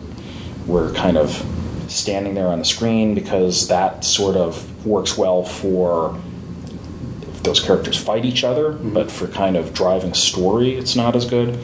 [0.65, 1.45] were kind of
[1.89, 6.17] standing there on the screen because that sort of works well for
[7.45, 8.93] those characters fight each other, mm-hmm.
[8.93, 11.57] but for kind of driving story, it's not as good.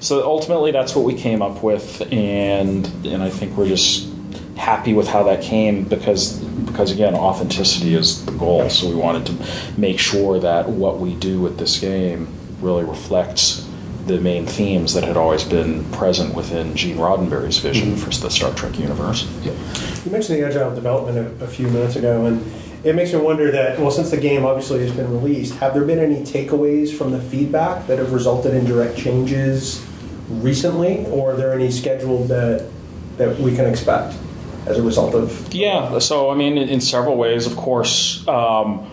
[0.00, 4.08] So ultimately, that's what we came up with, and and I think we're just
[4.56, 8.68] happy with how that came because because again, authenticity is the goal.
[8.68, 12.28] So we wanted to make sure that what we do with this game
[12.60, 13.66] really reflects
[14.06, 18.10] the main themes that had always been present within Gene Roddenberry's vision mm-hmm.
[18.10, 19.26] for the Star Trek universe.
[19.44, 22.40] You mentioned the agile development a, a few minutes ago, and
[22.86, 25.84] it makes me wonder that, well, since the game obviously has been released, have there
[25.84, 29.84] been any takeaways from the feedback that have resulted in direct changes
[30.28, 32.70] recently, or are there any scheduled that,
[33.16, 34.16] that we can expect
[34.66, 35.52] as a result of?
[35.52, 38.88] Yeah, so I mean, in, several ways, of course, um,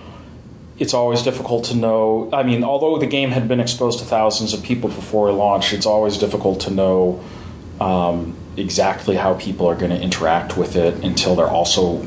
[0.79, 2.31] it's always difficult to know.
[2.33, 5.71] I mean, although the game had been exposed to thousands of people before it launched,
[5.71, 7.23] it's always difficult to know
[7.79, 12.03] um, exactly how people are going to interact with it until they're also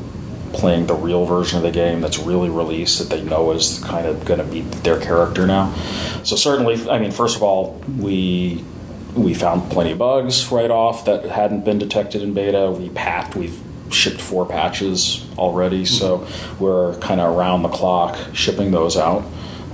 [0.57, 4.05] playing the real version of the game that's really released that they know is kind
[4.05, 5.73] of going to be their character now.
[6.23, 8.63] So certainly, I mean, first of all, we
[9.15, 12.71] we found plenty of bugs right off that hadn't been detected in beta.
[12.71, 16.27] We packed, we've shipped four patches already, so
[16.59, 19.23] we're kind of around the clock shipping those out.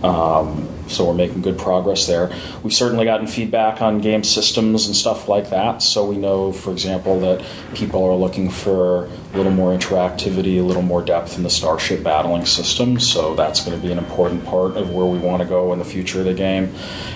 [0.03, 2.31] Um, so we're making good progress there.
[2.61, 5.81] We've certainly gotten feedback on game systems and stuff like that.
[5.81, 10.61] So we know, for example, that people are looking for a little more interactivity, a
[10.61, 12.99] little more depth in the starship battling system.
[12.99, 15.79] So that's going to be an important part of where we want to go in
[15.79, 16.73] the future of the game.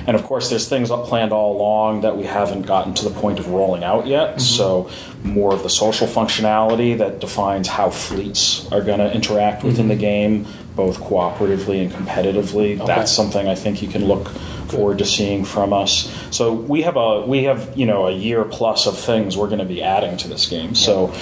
[0.07, 3.19] And of course, there's things up planned all along that we haven't gotten to the
[3.19, 4.29] point of rolling out yet.
[4.29, 4.39] Mm-hmm.
[4.39, 4.89] So
[5.23, 9.93] more of the social functionality that defines how fleets are going to interact within the
[9.93, 10.01] mm-hmm.
[10.01, 12.85] game, both cooperatively and competitively.
[12.85, 14.29] That's something I think you can look
[14.69, 16.13] forward to seeing from us.
[16.31, 19.59] So we have a we have you know a year plus of things we're going
[19.59, 20.75] to be adding to this game.
[20.75, 21.13] So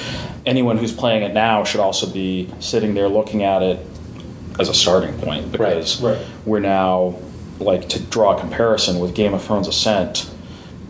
[0.45, 3.79] anyone who's playing it now should also be sitting there looking at it
[4.59, 6.23] as a starting point because right.
[6.45, 7.17] we're now
[7.59, 10.29] like to draw a comparison with Game of Thrones Ascent.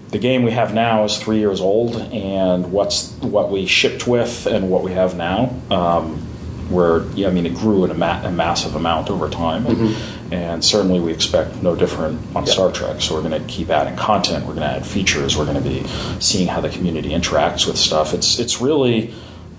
[0.10, 4.46] The game we have now is three years old, and what's what we shipped with
[4.46, 5.54] and what we have now.
[5.70, 6.25] Um,
[6.70, 9.78] where yeah, I mean, it grew in a, ma- a massive amount over time, and,
[9.78, 10.34] Mm-hmm.
[10.34, 12.52] and certainly we expect no different on Yeah.
[12.54, 13.02] Star Trek.
[13.02, 14.46] So we're going to keep adding content.
[14.46, 15.38] We're going to add features.
[15.38, 15.86] We're going to be
[16.20, 18.14] seeing how the community interacts with stuff.
[18.14, 19.14] It's it's really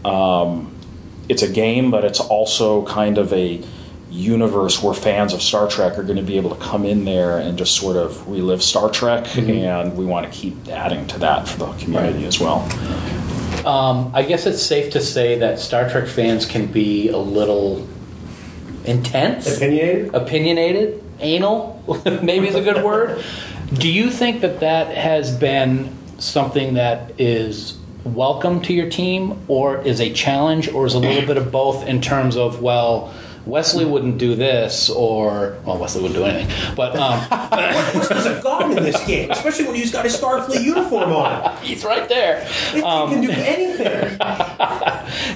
[0.04, 0.72] um,
[1.28, 3.62] it's a game, but it's also kind of a
[4.10, 7.38] universe where fans of Star Trek are going to be able to come in there
[7.38, 9.50] and just sort of relive Star Trek, Mm-hmm.
[9.50, 12.66] and we want to keep adding to that for the community as well.
[13.66, 17.87] Um, I guess it's safe to say that Star Trek fans can be a little
[18.85, 20.14] intense, Opinionated?
[20.14, 21.83] opinionated, anal,
[22.22, 23.24] maybe is a good word.
[23.74, 29.83] Do you think that that has been something that is welcome to your team, or
[29.83, 33.12] is a challenge, or is a little bit of both in terms of well?
[33.46, 36.74] Wesley wouldn't do this, or well, Wesley wouldn't do anything.
[36.74, 37.24] But um,
[38.09, 41.56] There's a god in this game, especially when he's got his Starfleet uniform on.
[41.62, 42.44] he's right there.
[42.72, 44.18] He can do anything.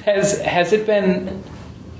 [0.03, 1.43] Has has it been?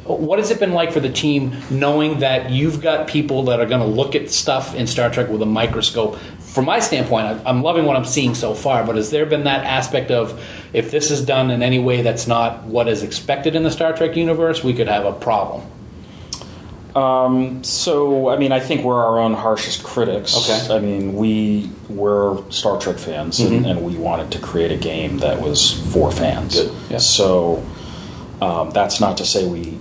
[0.04, 3.66] What has it been like for the team knowing that you've got people that are
[3.66, 6.18] going to look at stuff in Star Trek with a microscope?
[6.40, 8.84] From my standpoint, I'm loving what I'm seeing so far.
[8.84, 10.44] But has there been that aspect of
[10.74, 13.96] if this is done in any way that's not what is expected in the Star
[13.96, 15.62] Trek universe, we could have a problem?
[16.96, 20.36] Um, so, I mean, I think we're our own harshest critics.
[20.38, 20.76] Okay.
[20.76, 25.20] I mean, we we're Star Trek fans, and, and we wanted to create a game
[25.20, 26.56] that was for fans.
[26.56, 26.98] Good, yeah.
[26.98, 27.66] So,
[28.42, 29.78] um, that's not to say we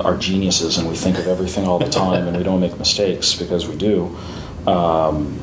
[0.00, 3.34] are geniuses and we think of everything all the time and we don't make mistakes
[3.34, 4.14] because we do.
[4.66, 5.40] Um,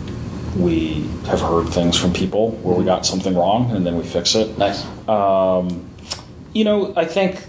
[0.56, 4.36] we have heard things from people where we got something wrong and then we fix
[4.36, 4.56] it.
[4.58, 4.86] Nice.
[6.54, 7.44] You know, I think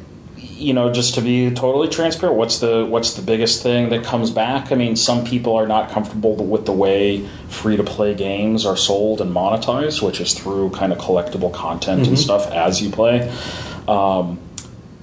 [0.64, 4.30] you know just to be totally transparent, what's the what's the biggest thing that comes
[4.30, 4.72] back?
[4.72, 8.76] I mean, some people are not comfortable with the way free to play games are
[8.76, 13.30] sold and monetized, which is through kind of collectible content and stuff as you play.
[13.86, 14.38] Um,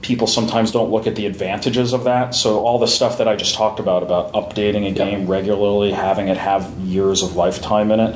[0.01, 2.33] people sometimes don't look at the advantages of that.
[2.33, 6.27] So all the stuff that I just talked about about updating a game regularly, having
[6.27, 8.15] it have years of lifetime in it.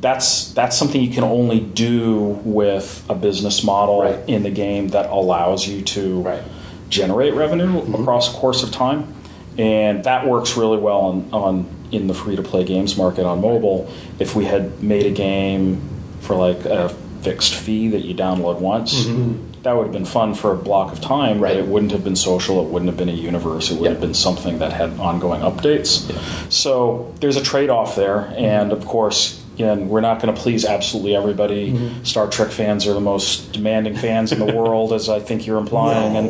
[0.00, 4.20] That's that's something you can only do with a business model Right.
[4.28, 6.42] in the game that allows you to Right.
[6.88, 7.94] Generate revenue mm-hmm.
[7.94, 9.14] across a course of time,
[9.56, 13.40] and that works really well on, on in the free to play games market on
[13.40, 13.90] mobile.
[14.18, 15.80] If we had made a game
[16.20, 16.90] for like a
[17.22, 19.62] fixed fee that you download once, mm-hmm.
[19.62, 21.54] that would have been fun for a block of time, Right.
[21.54, 22.64] but it wouldn't have been social.
[22.64, 23.70] It wouldn't have been a universe.
[23.70, 23.90] It would Yeah.
[23.90, 26.10] have been something that had ongoing updates.
[26.50, 29.42] So there's a trade off there, and of course.
[29.58, 31.76] Again, we're not going to please absolutely everybody.
[32.04, 35.58] Star Trek fans are the most demanding fans in the world, as I think you're
[35.58, 36.16] implying.
[36.16, 36.28] And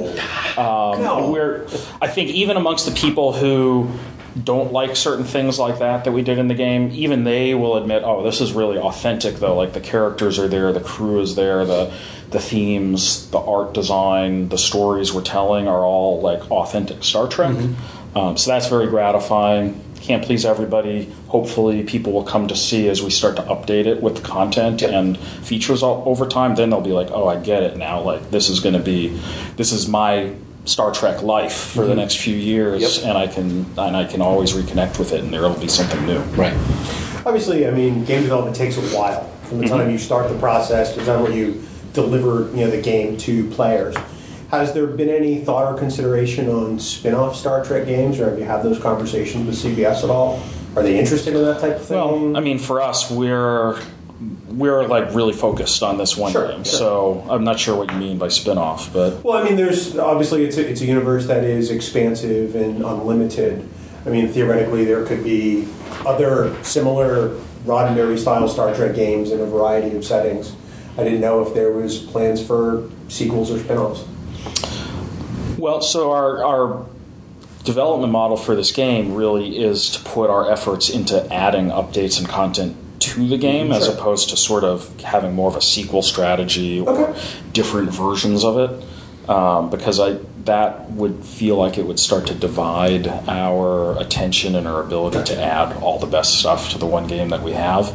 [0.59, 1.31] um, No.
[1.31, 1.67] we're,
[2.01, 3.91] I think even amongst the people who
[4.43, 7.77] don't like certain things like that that we did in the game, even they will
[7.77, 9.55] admit, oh, this is really authentic though.
[9.55, 11.93] Like the characters are there, the crew is there, the
[12.31, 17.55] the themes, the art design, the stories we're telling are all like authentic Star Trek.
[18.17, 19.83] Um, so that's very gratifying.
[20.01, 21.13] Can't please everybody.
[21.29, 25.19] Hopefully, people will come to see as we start to update it with content and
[25.19, 26.55] features all, over time.
[26.55, 28.01] Then they'll be like, "Oh, I get it now.
[28.01, 29.09] Like this is going to be,
[29.57, 30.35] this is my
[30.65, 31.99] Star Trek life for the mm-hmm.
[32.01, 33.09] next few years, Yep.
[33.09, 36.05] and I can and I can always reconnect with it, and there will be something
[36.07, 36.55] new." Right.
[37.27, 39.77] Obviously, I mean, game development takes a while from the mm-hmm.
[39.77, 43.17] time you start the process to the time where you deliver, you know, the game
[43.19, 43.95] to players.
[44.51, 48.45] Has there been any thought or consideration on spin-off Star Trek games, or have you
[48.47, 50.43] had those conversations with CBS at all?
[50.75, 51.97] Are they interested in that type of thing?
[51.97, 53.79] Well, I mean, for us, we're
[54.49, 56.79] we're like really focused on this one Sure, game, sure.
[56.79, 60.45] so I'm not sure what you mean by spin-off, but Well, I mean, there's obviously
[60.45, 63.69] it's a, it's a universe that is expansive and unlimited.
[64.07, 65.69] I mean, theoretically, there could be
[66.07, 70.55] other similar Roddenberry style Star Trek games in a variety of settings.
[70.97, 74.05] I didn't know if there was plans for sequels or spin-offs.
[75.59, 76.87] Well, so our, our
[77.65, 82.29] development model for this game really is to put our efforts into adding updates and
[82.29, 86.81] content to the game as opposed to sort of having more of a sequel strategy
[86.81, 87.21] or Okay.
[87.53, 88.85] different versions of it.
[89.29, 94.67] Um, because I that would feel like it would start to divide our attention and
[94.67, 97.89] our ability to add all the best stuff to the one game that we have.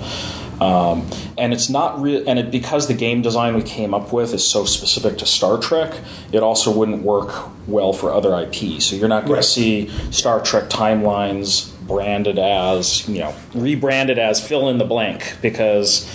[0.61, 4.33] Um, and it's not real, and it, because the game design we came up with
[4.33, 5.93] is so specific to Star Trek,
[6.31, 8.81] it also wouldn't work well for other IP.
[8.81, 9.43] So you're not going Right.
[9.43, 15.35] to see Star Trek timelines branded as, you know, rebranded as fill in the blank
[15.41, 16.07] because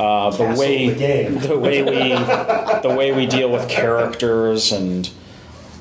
[0.00, 2.08] uh, the Castle way the the way we
[2.88, 5.08] the way we deal with characters and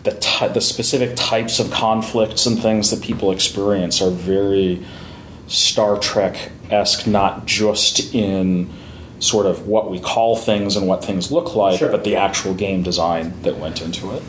[0.03, 4.85] the ty- the specific types of conflicts and things that people experience are very
[5.47, 8.69] Star Trek esque, not just in
[9.19, 11.89] sort of what we call things and what things look like, Sure.
[11.89, 14.21] but the actual game design that went into it.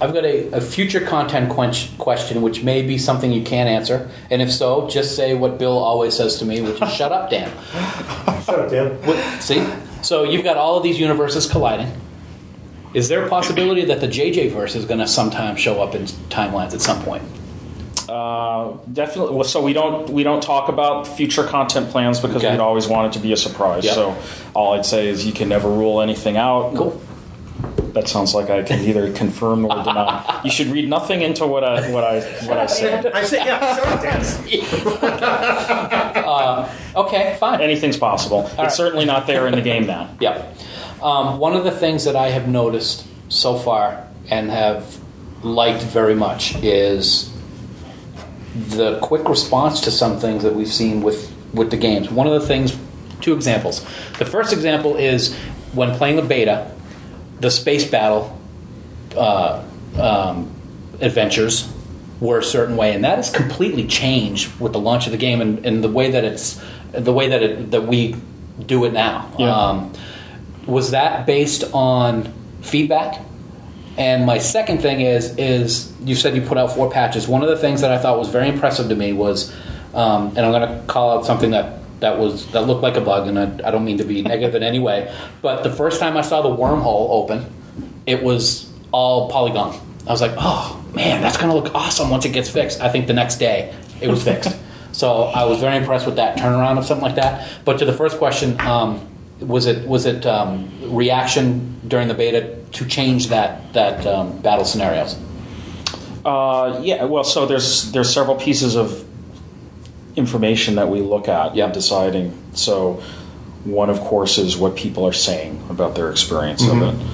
[0.00, 4.10] I've got a, a future content quench question, which may be something you can't answer,
[4.30, 7.30] and if so, just say what Bill always says to me, which is "Shut up,
[7.30, 7.50] Dan."
[8.44, 8.90] Shut up, Dan.
[9.06, 9.64] What- See,
[10.02, 11.90] so you've got all of these universes colliding.
[12.94, 16.02] Is there a possibility that the JJ verse is going to sometime show up in
[16.28, 17.22] timelines at some point?
[18.12, 19.34] Uh, definitely.
[19.34, 22.50] Well, so we don't we don't talk about future content plans because Okay.
[22.50, 23.84] we'd always want it to be a surprise.
[23.86, 23.94] Yep.
[23.94, 24.16] So
[24.54, 26.74] all I'd say is you can never rule anything out.
[26.74, 27.00] Cool.
[27.94, 30.40] That sounds like I can neither confirm nor deny.
[30.44, 33.06] You should read nothing into what I what I what I said.
[33.06, 34.22] I said, yeah, shut up, Dan.
[36.96, 37.60] Okay, fine.
[37.60, 38.42] Anything's possible.
[38.58, 38.66] right.
[38.66, 40.10] It's certainly not there in the game now.
[40.20, 40.46] Yeah.
[41.02, 44.98] Um, one of the things that I have noticed so far and have
[45.42, 47.31] liked very much is
[48.54, 52.10] the quick response to some things that we've seen with, with the games.
[52.10, 52.78] One of the things,
[53.20, 53.84] two examples.
[54.18, 55.34] The first example is
[55.72, 56.70] when playing the beta,
[57.40, 58.38] the space battle
[59.16, 59.64] uh,
[59.98, 60.54] um,
[61.00, 61.72] adventures
[62.20, 65.40] were a certain way, and that has completely changed with the launch of the game
[65.40, 68.14] and, and the way that it's the way that it, that we
[68.64, 69.30] do it now.
[69.38, 69.54] Yeah.
[69.54, 69.92] Um,
[70.66, 73.20] was that based on feedback?
[73.98, 77.28] And my second thing is is you said you put out four patches.
[77.28, 79.52] One of the things that I thought was very impressive to me was,
[79.94, 83.00] um, and I'm going to call out something that that was that looked like a
[83.00, 86.00] bug, and I, I don't mean to be negative in any way, but the first
[86.00, 87.46] time I saw the wormhole open,
[88.06, 89.78] it was all polygon.
[90.06, 92.80] I was like, oh man, that's going to look awesome once it gets fixed.
[92.80, 94.56] I think the next day it was fixed.
[94.92, 97.48] So I was very impressed with that turnaround of something like that.
[97.64, 99.00] But to the first question, um,
[99.40, 104.64] was it was it um, reaction during the beta to change that that um, battle
[104.64, 105.18] scenarios?
[106.24, 107.04] Uh, yeah.
[107.04, 109.04] Well, so there's there's several pieces of
[110.16, 111.66] information that we look at Yeah.
[111.66, 112.32] in deciding.
[112.54, 113.02] So
[113.64, 116.82] one, of course, is what people are saying about their experience Mm-hmm.
[116.82, 117.06] of it.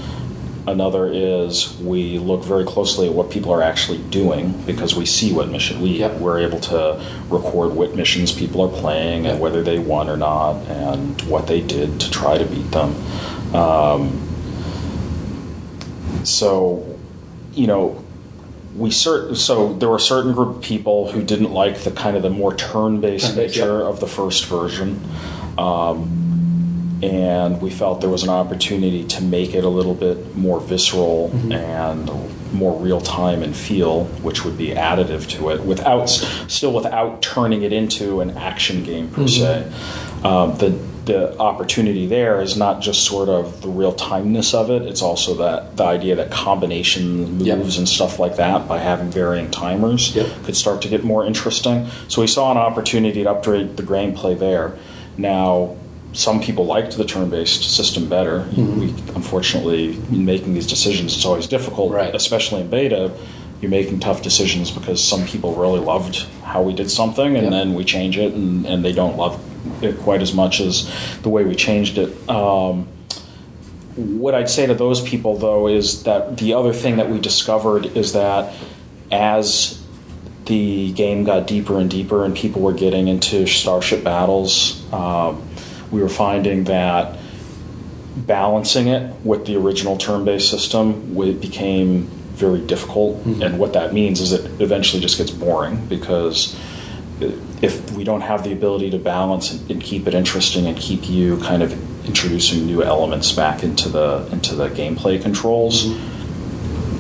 [0.67, 5.33] Another is we look very closely at what people are actually doing because we see
[5.33, 6.19] what mission we Yep.
[6.21, 10.57] we're able to record what missions people are playing and whether they won or not
[10.67, 12.95] and what they did to try to beat them.
[13.55, 14.28] Um,
[16.25, 16.99] so,
[17.53, 18.05] you know,
[18.77, 22.17] we cert- so there were a certain group of people who didn't like the kind
[22.17, 23.87] of the more turn-based Turn-based, nature yeah.
[23.87, 25.01] of the first version.
[25.57, 30.61] Um, and we felt there was an opportunity to make it a little bit more
[30.61, 31.53] visceral Mm-hmm.
[31.53, 32.11] and
[32.53, 37.63] more real time and feel, which would be additive to it, without still without turning
[37.63, 39.71] it into an action game per se.
[40.25, 40.71] Um, the
[41.09, 45.35] the opportunity there is not just sort of the real timeness of it; it's also
[45.35, 47.59] that the idea that combination Yep.
[47.59, 50.27] moves and stuff like that by having varying timers Yep.
[50.45, 51.87] could start to get more interesting.
[52.09, 54.75] So we saw an opportunity to upgrade the gameplay there.
[55.17, 55.75] Now,
[56.13, 58.41] some people liked the turn-based system better.
[58.41, 58.81] Mm-hmm.
[58.81, 62.15] We, unfortunately, in making these decisions, it's always difficult, Right.
[62.15, 63.11] especially in beta.
[63.61, 67.51] You're making tough decisions because some people really loved how we did something, and Yep.
[67.53, 69.35] then we change it, and, and they don't love
[69.83, 70.91] it quite as much as
[71.23, 72.29] the way we changed it.
[72.29, 72.89] Um,
[73.97, 77.87] what I'd say to those people, though, is that the other thing that we discovered
[77.97, 78.55] is that
[79.11, 79.83] as
[80.45, 85.43] the game got deeper and deeper and people were getting into starship battles, um,
[85.91, 87.19] we were finding that
[88.17, 92.05] balancing it with the original turn-based system w- became
[92.35, 93.25] very difficult.
[93.43, 96.57] And what that means is it eventually just gets boring because
[97.63, 101.39] if we don't have the ability to balance and, keep it interesting and keep you
[101.39, 101.73] kind of
[102.07, 105.87] introducing new elements back into the into the gameplay controls,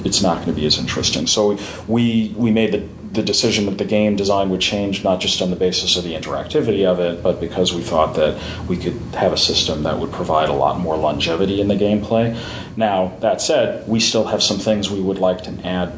[0.04, 1.26] it's not going to be as interesting.
[1.26, 5.40] So we we made the the decision that the game design would change not just
[5.40, 8.38] on the basis of the interactivity of it, but because we thought that
[8.68, 12.38] we could have a system that would provide a lot more longevity in the gameplay.
[12.76, 15.92] Now that said, we still have some things we would like to add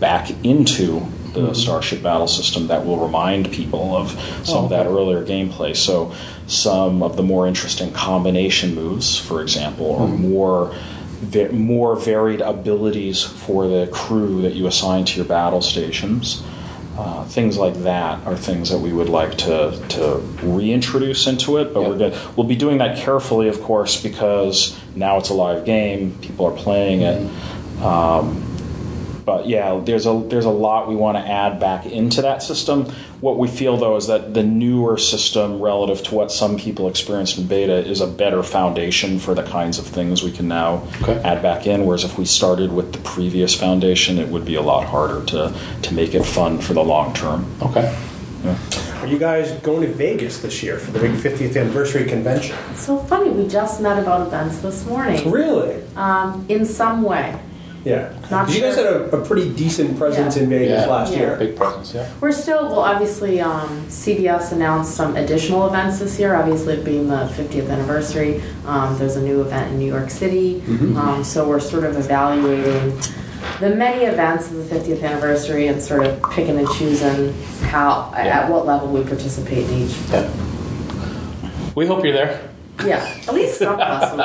[0.00, 1.06] back into
[1.42, 4.10] the Starship Battle system that will remind people of
[4.44, 5.76] some of that earlier gameplay.
[5.76, 6.12] So,
[6.46, 10.72] some of the more interesting combination moves, for example, or more
[11.20, 16.42] va- more varied abilities for the crew that you assign to your battle stations.
[16.98, 21.74] Uh, things like that are things that we would like to, to reintroduce into it,
[21.74, 21.90] but Yep.
[21.90, 22.18] we're good.
[22.36, 26.16] We'll be doing that carefully, of course, because now it's a live game.
[26.22, 27.30] People are playing it.
[27.82, 28.42] Um,
[29.26, 32.84] but yeah, there's a there's a lot we want to add back into that system.
[33.20, 37.36] What we feel though is that the newer system, relative to what some people experienced
[37.36, 41.20] in beta, is a better foundation for the kinds of things we can now Okay.
[41.24, 41.84] add back in.
[41.86, 45.52] Whereas if we started with the previous foundation, it would be a lot harder to
[45.82, 47.44] to make it fun for the long term.
[47.60, 47.94] Okay.
[49.00, 52.56] Are you guys going to Vegas this year for the big 50th anniversary convention?
[52.70, 53.30] It's so funny.
[53.30, 55.28] We just met about events this morning.
[55.30, 55.82] Really?
[55.96, 57.36] Um, in some way.
[57.86, 58.08] Yeah.
[58.32, 60.42] Not 'Cause you guys had a, a pretty decent presence Yeah.
[60.42, 60.86] in Vegas Yeah.
[60.92, 61.18] last Yeah.
[61.20, 61.36] year.
[61.38, 62.06] Big presence, yeah.
[62.20, 67.08] We're still, well, obviously, um, CBS announced some additional events this year, obviously it being
[67.08, 68.42] the 50th anniversary.
[68.66, 70.64] Um, there's a new event in New York City.
[70.66, 70.96] Mm-hmm.
[70.96, 72.98] Um, so we're sort of evaluating
[73.60, 77.32] the many events of the 50th anniversary and sort of picking and choosing
[77.62, 78.40] how, Yeah.
[78.40, 79.94] at what level we participate in each.
[80.12, 80.26] Yeah.
[81.76, 82.40] We hope you're there.
[82.84, 84.20] Yeah, at least some of us will.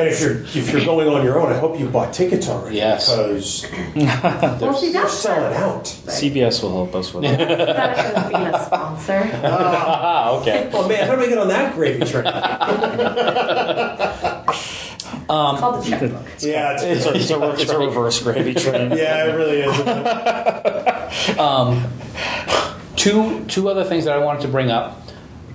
[0.00, 2.76] And if you're if you're going on your own, I hope you bought tickets already.
[2.76, 3.10] Yes.
[3.14, 3.66] Because
[4.60, 5.84] Well, see, they're that's selling out.
[5.84, 7.38] CBS will help us with that.
[7.38, 9.30] the benefit of being a sponsor.
[9.44, 10.70] Ah, okay.
[10.72, 12.26] Oh man, how do I get on that gravy train?
[15.32, 16.26] It's called the checkbook.
[16.40, 18.90] yeah, it's, It's a, it's a, it's a reverse gravy train.
[18.90, 19.78] yeah, it really is.
[21.28, 22.96] isn't?
[22.96, 25.00] Two two other things that I wanted to bring up.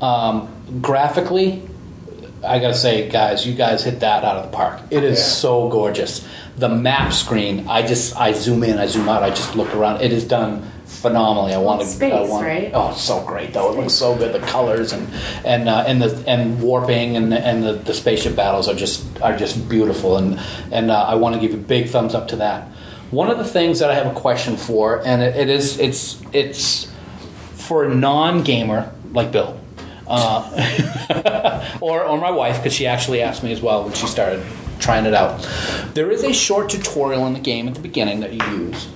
[0.02, 0.48] Um,
[0.82, 1.68] graphically,
[2.44, 4.80] I gotta say, guys, you guys hit that out of the park.
[4.92, 5.24] It is Yeah.
[5.26, 6.26] so gorgeous.
[6.58, 10.02] The map screen, I just I zoom in, I zoom out, I just look around.
[10.02, 11.54] It is done phenomenally.
[11.54, 11.88] I want to.
[11.88, 12.72] Space, I want, right?
[12.74, 13.72] Oh, it's so great though.
[13.74, 14.34] It looks so good.
[14.34, 15.08] The colors and
[15.44, 19.36] and uh, and the and warping and and the, the spaceship battles are just are
[19.36, 20.18] just beautiful.
[20.18, 20.40] And
[20.72, 22.68] and uh, I want to give a big thumbs up to that.
[23.12, 26.22] One of the things that I have a question for, and it, it is it's
[26.32, 26.92] it's
[27.54, 29.60] for a non-gamer like Bill,
[30.08, 34.46] uh, or or my wife, because she actually asked me as well when she started
[34.80, 35.48] trying it out.
[35.94, 38.88] There is a short tutorial in the game at the beginning that you use.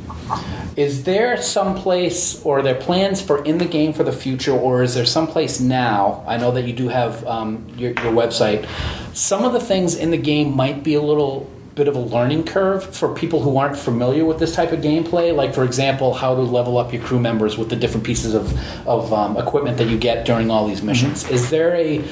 [0.75, 4.53] Is there some place, or are there plans for in the game for the future,
[4.53, 6.23] or is there some place now?
[6.27, 8.67] I know that you do have um, your, your website.
[9.13, 11.49] Some of the things in the game might be a little
[11.79, 15.33] bit of a learning curve for people who aren't familiar with this type of gameplay.
[15.33, 18.45] Like, for example, how to level up your crew members with the different pieces of,
[18.85, 21.27] of um, equipment that you get during all these missions.
[21.29, 22.03] Is there a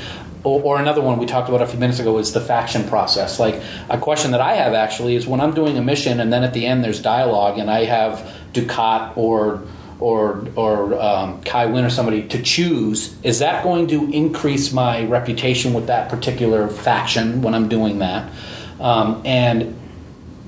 [0.43, 3.39] or, or another one we talked about a few minutes ago is the faction process.
[3.39, 6.43] Like a question that I have actually is when I'm doing a mission and then
[6.43, 9.63] at the end there's dialogue and I have Dukat or
[9.99, 15.03] or or um, Kai Winn or somebody to choose, is that going to increase my
[15.05, 18.31] reputation with that particular faction when I'm doing that?
[18.79, 19.75] Um, and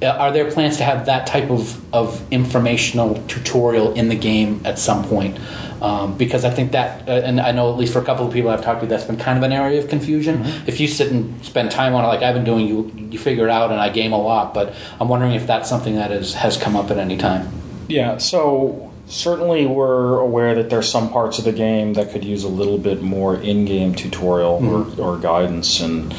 [0.02, 4.62] uh, are there plans to have that type of, of informational tutorial in the game
[4.66, 5.38] at some point?
[5.82, 8.34] Um, because I think that, uh, and I know at least for a couple of
[8.34, 10.42] people I've talked to, that's been kind of an area of confusion.
[10.68, 13.46] If you sit and spend time on it, like I've been doing, you you figure
[13.46, 14.54] it out, and I game a lot.
[14.54, 17.50] But I'm wondering if that's something that is, has come up at any time.
[17.88, 22.44] Yeah, so certainly we're aware that there's some parts of the game that could use
[22.44, 26.14] a little bit more in-game tutorial or, or guidance, and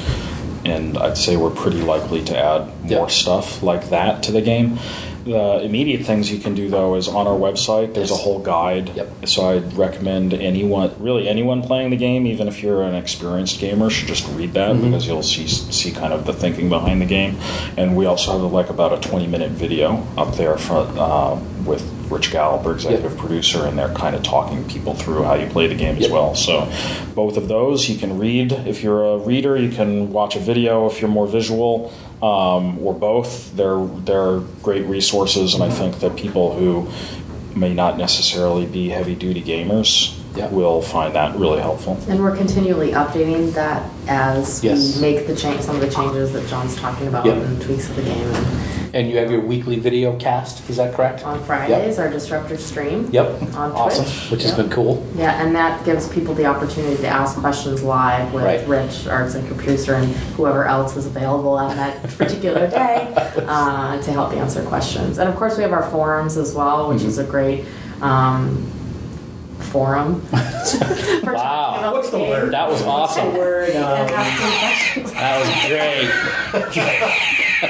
[0.65, 4.79] and I'd say we're pretty likely to add more stuff like that to the game.
[5.25, 7.95] The immediate things you can do though is on our website.
[7.95, 8.97] There's a whole guide.
[8.97, 9.27] Yep.
[9.29, 13.91] So I'd recommend anyone, really anyone playing the game, even if you're an experienced gamer,
[13.91, 14.85] should just read that Mm-hmm.
[14.87, 17.37] because you'll see see kind of the thinking behind the game.
[17.77, 22.33] And we also have like about a 20 minute video up there uh, with Rich
[22.33, 25.75] Gallup, our executive producer, and they're kind of talking people through how you play the
[25.77, 26.35] game as well.
[26.35, 26.71] So
[27.15, 28.53] both of those you can read.
[28.53, 30.87] If you're a reader, you can watch a video.
[30.89, 31.93] If you're more visual,
[32.23, 36.89] um, or both, they're they're great resources, and I think that people who
[37.59, 40.49] may not necessarily be heavy duty gamers Yeah.
[40.51, 41.99] will find that really helpful.
[42.09, 44.95] And we're continually updating that as Yes.
[44.97, 47.37] we make the change, some of the changes that Jon's talking about Yep.
[47.37, 48.23] and tweaks of the game.
[48.23, 48.47] And
[48.93, 51.25] And you have your weekly video cast, is that correct?
[51.25, 53.09] on Fridays, our Disruptor stream.
[53.13, 53.43] Yep.
[53.55, 54.05] On awesome.
[54.05, 54.31] Twitch.
[54.31, 55.07] Which has been cool.
[55.15, 58.67] Yeah, and that gives people the opportunity to ask questions live with Right.
[58.67, 63.13] Rich, our and producer, and whoever else is available on that particular day
[63.47, 65.19] uh, to help answer questions.
[65.19, 67.65] And of course, we have our forums as well, which is a great
[68.01, 68.67] um,
[69.59, 70.21] forum.
[71.23, 71.77] for Wow.
[71.77, 72.53] talking about What's the game word?
[72.53, 73.35] That was awesome.
[73.35, 75.13] Word, And um, asking questions.
[75.13, 75.49] That was
[76.73, 77.70] great.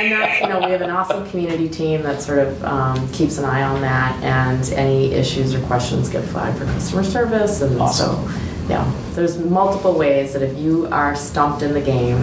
[0.00, 3.36] And that's, you know, we have an awesome community team that sort of um, keeps
[3.38, 7.60] an eye on that, and any issues or questions get flagged for customer service.
[7.60, 8.26] And Awesome.
[8.28, 8.38] so,
[8.68, 12.16] yeah, there's multiple ways that if you are stumped in the game,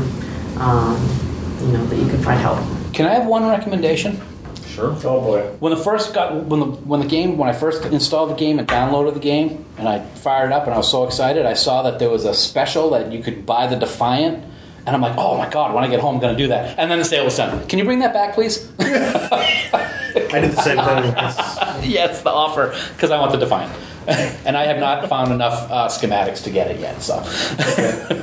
[0.57, 0.95] um,
[1.61, 2.57] you know, that you can find help.
[2.93, 4.19] Can I have one recommendation?
[4.65, 4.91] Sure.
[5.05, 5.41] oh boy.
[5.59, 8.59] When the first got when the when the game when I first installed the game
[8.59, 11.55] and downloaded the game and I fired it up and I was so excited I
[11.55, 14.43] saw that there was a special that you could buy the Defiant
[14.87, 16.89] and I'm like oh my god when I get home I'm gonna do that and
[16.89, 17.67] then the sale was done.
[17.67, 18.67] Can you bring that back please?
[18.79, 21.91] I did the same thing.
[21.91, 23.71] yes, the offer because I want the Defiant
[24.07, 27.01] and I have not found enough uh, schematics to get it yet.
[27.01, 27.17] So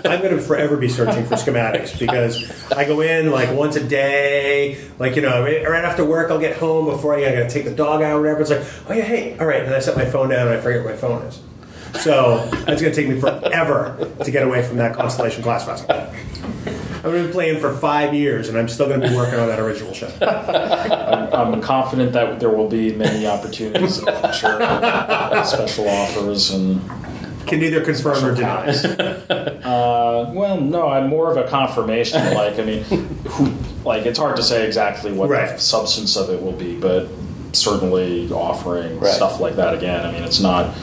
[0.09, 3.87] I'm going to forever be searching for schematics because I go in like once a
[3.87, 7.49] day, like you know, right right after work, I'll get home before I, I got
[7.49, 8.41] to take the dog out or whatever.
[8.41, 10.61] It's like, oh yeah, hey, all right, and I set my phone down and I
[10.61, 11.41] forget where my phone is.
[12.01, 15.67] So it's going to take me forever to get away from that Constellation class.
[15.69, 19.59] I've been playing for five years, and I'm still going to be working on that
[19.61, 20.09] original show.
[20.21, 26.81] I'm confident that there will be many opportunities in the future, special offers and.
[27.47, 28.69] Can neither confirm or deny.
[28.69, 32.33] Uh, well, no, I'm more of a confirmation.
[32.35, 33.53] Like, I mean, who,
[33.85, 35.51] like it's hard to say exactly what Right.
[35.51, 37.07] the substance of it will be, but
[37.53, 39.13] certainly offering Right.
[39.13, 40.07] stuff like that again.
[40.07, 40.75] I mean, it's not.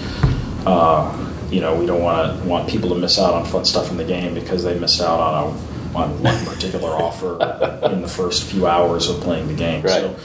[0.65, 3.91] Uh, you know, we don't want to want people to miss out on fun stuff
[3.91, 7.33] in the game because they missed out on a on one particular offer
[7.91, 9.81] in the first few hours of playing the game.
[9.81, 10.01] Right.
[10.01, 10.15] So,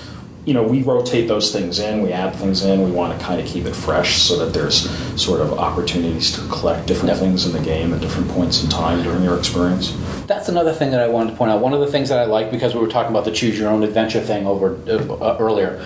[0.45, 3.41] you know, we rotate those things in, we add things in, we want to kind
[3.41, 4.89] of keep it fresh so that there's
[5.21, 7.19] sort of opportunities to collect different Yep.
[7.19, 9.97] things in the game at different points in time during your experience.
[10.29, 11.61] That's another thing that I wanted to point out.
[11.61, 13.71] One of the things that I like because we were talking about the choose your
[13.71, 15.85] own adventure thing over uh, uh, earlier.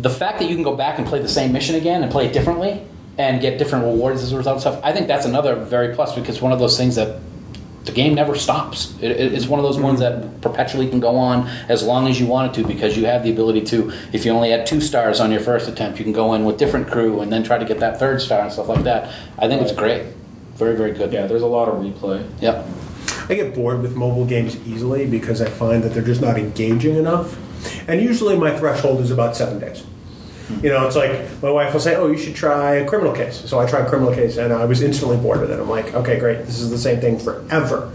[0.00, 2.26] The fact that you can go back and play the same mission again and play
[2.26, 2.86] it differently
[3.20, 4.80] and get different rewards as a result of stuff.
[4.82, 7.20] I think that's another very plus because one of those things that
[7.84, 8.94] the game never stops.
[9.00, 10.22] It, it- it's one of those ones mm-hmm.
[10.22, 13.22] that perpetually can go on as long as you want it to because you have
[13.22, 13.92] the ability to.
[14.12, 16.56] If you only had two stars on your first attempt, you can go in with
[16.56, 19.12] different crew and then try to get that third star and stuff like that.
[19.38, 20.06] I think it's great.
[20.54, 21.12] Very very good.
[21.12, 22.26] Yeah, there's a lot of replay.
[22.40, 22.66] Yep.
[23.28, 26.96] I get bored with mobile games easily because I find that they're just not engaging
[26.96, 27.38] enough.
[27.88, 29.84] And usually my threshold is about seven days.
[30.62, 33.48] You know, it's like my wife will say, "Oh, you should try a criminal case."
[33.48, 35.58] So I tried a criminal case, and I was instantly bored with it.
[35.58, 36.46] I'm like, "Okay, great.
[36.46, 37.90] This is the same thing forever."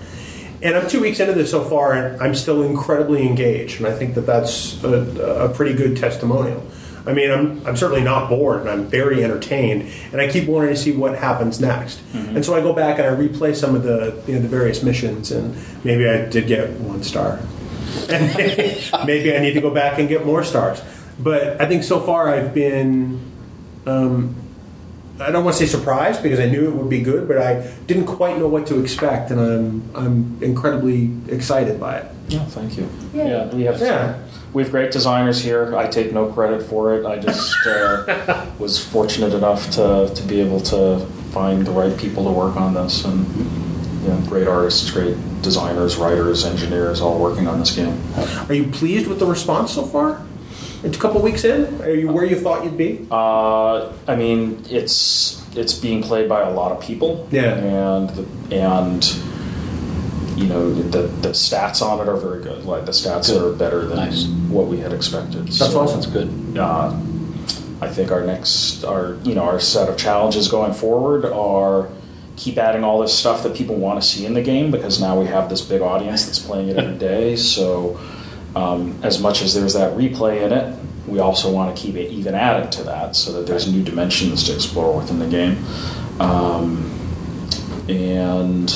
[0.62, 3.78] And I'm two weeks into this so far, and I'm still incredibly engaged.
[3.78, 6.66] And I think that that's a, a pretty good testimonial.
[7.08, 10.70] I mean, I'm, I'm certainly not bored, and I'm very entertained, and I keep wanting
[10.70, 11.99] to see what happens next.
[12.14, 12.38] Mm-hmm.
[12.38, 14.82] And so I go back and I replay some of the you know the various
[14.82, 17.39] missions, and maybe I did get one star,
[18.10, 18.36] and
[19.06, 20.82] maybe I need to go back and get more stars.
[21.20, 23.20] But I think so far I've been
[23.86, 24.36] um,
[25.20, 27.72] I don't want to say surprised because I knew it would be good, but I
[27.88, 32.11] didn't quite know what to expect, and I'm I'm incredibly excited by it.
[32.28, 32.89] Yeah, thank you.
[33.13, 33.30] Yay.
[33.30, 34.20] Yeah, we have Yeah.
[34.51, 35.76] we have great designers here.
[35.78, 37.05] I take no credit for it.
[37.05, 42.26] I just uh, was fortunate enough to, to be able to find the right people
[42.26, 43.26] to work on this, and
[44.03, 48.01] you know, great artists, great designers, writers, engineers, all working on this game.
[48.49, 50.22] Are you pleased with the response so far?
[50.86, 51.82] It's a couple weeks in.
[51.82, 53.08] Are you where you thought you'd be?
[53.12, 57.28] Uh, I mean, it's it's being played by a lot of people.
[57.32, 57.56] Yeah.
[57.56, 59.04] and the, and
[60.40, 62.66] you know the the stats on it are very good.
[62.66, 63.42] Like the stats Good.
[63.42, 64.28] are better than Nice.
[64.50, 65.48] what we had expected.
[65.48, 66.02] That's So, awesome.
[66.02, 66.58] That's good.
[66.58, 66.96] uh,
[67.82, 71.90] I think our next, our you know, our set of challenges going forward are
[72.38, 75.18] keep adding all this stuff that people want to see in the game because now
[75.20, 77.36] we have this big audience that's playing it every day.
[77.38, 77.98] So,
[78.56, 82.12] um, as much as there's that replay in it, we also want to keep it
[82.12, 85.64] even added to that so that there's new dimensions to explore within the game,
[86.20, 86.91] um,
[87.88, 88.72] and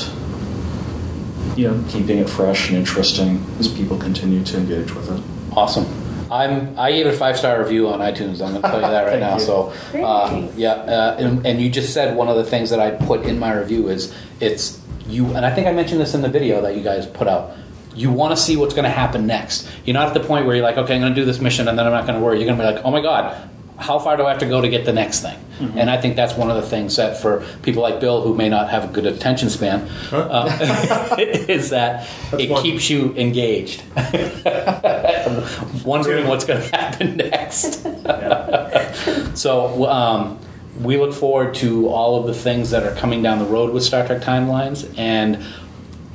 [1.55, 5.21] you know, keeping it fresh and interesting as people continue to engage with it.
[5.57, 5.85] Awesome.
[6.31, 6.77] I'm.
[6.77, 8.41] I gave it a five star review on iTunes.
[8.41, 9.35] I'm going to tell you that right now.
[9.35, 9.39] you.
[9.39, 12.91] So, uh, yeah, uh, and, and you just said one of the things that I
[12.91, 16.29] put in my review is it's you, and I think I mentioned this in the
[16.29, 17.51] video that you guys put out.
[17.99, 19.67] You want to see what's going to happen next.
[19.85, 21.67] You're not at the point where you're like, okay, I'm going to do this mission,
[21.67, 22.37] and then I'm not going to worry.
[22.37, 24.61] You're going to be like, oh my god, how far do I have to go
[24.61, 25.37] to get the next thing?
[25.59, 25.77] Mm-hmm.
[25.77, 28.47] And I think that's one of the things that for people like Bill who may
[28.47, 29.81] not have a good attention span,
[30.11, 32.63] uh, is that That's it one.
[32.63, 33.83] keeps you engaged,
[35.85, 37.83] wondering what's going to happen next.
[39.37, 40.39] so um,
[40.81, 43.83] we look forward to all of the things that are coming down the road with
[43.83, 45.43] Star Trek Timelines and.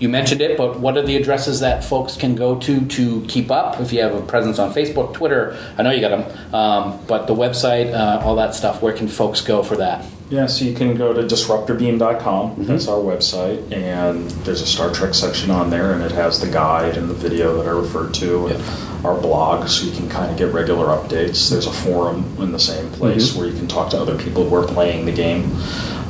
[0.05, 3.51] You mentioned it, but what are the addresses that folks can go to to keep
[3.51, 3.81] up?
[3.81, 7.27] If you have a presence on Facebook, Twitter, I know you got them, um, but
[7.27, 10.05] the website, uh, all that stuff, where can folks go for that?
[10.29, 12.67] Yeah, so you can go to disruptorbeam.com.
[12.67, 16.51] That's our website, and there's a Star Trek section on there, and it has the
[16.51, 18.63] guide and the video that I referred to, and
[19.07, 21.49] our blog, so you can kind of get regular updates.
[21.49, 24.55] There's a forum in the same place where you can talk to other people who
[24.55, 25.51] are playing the game.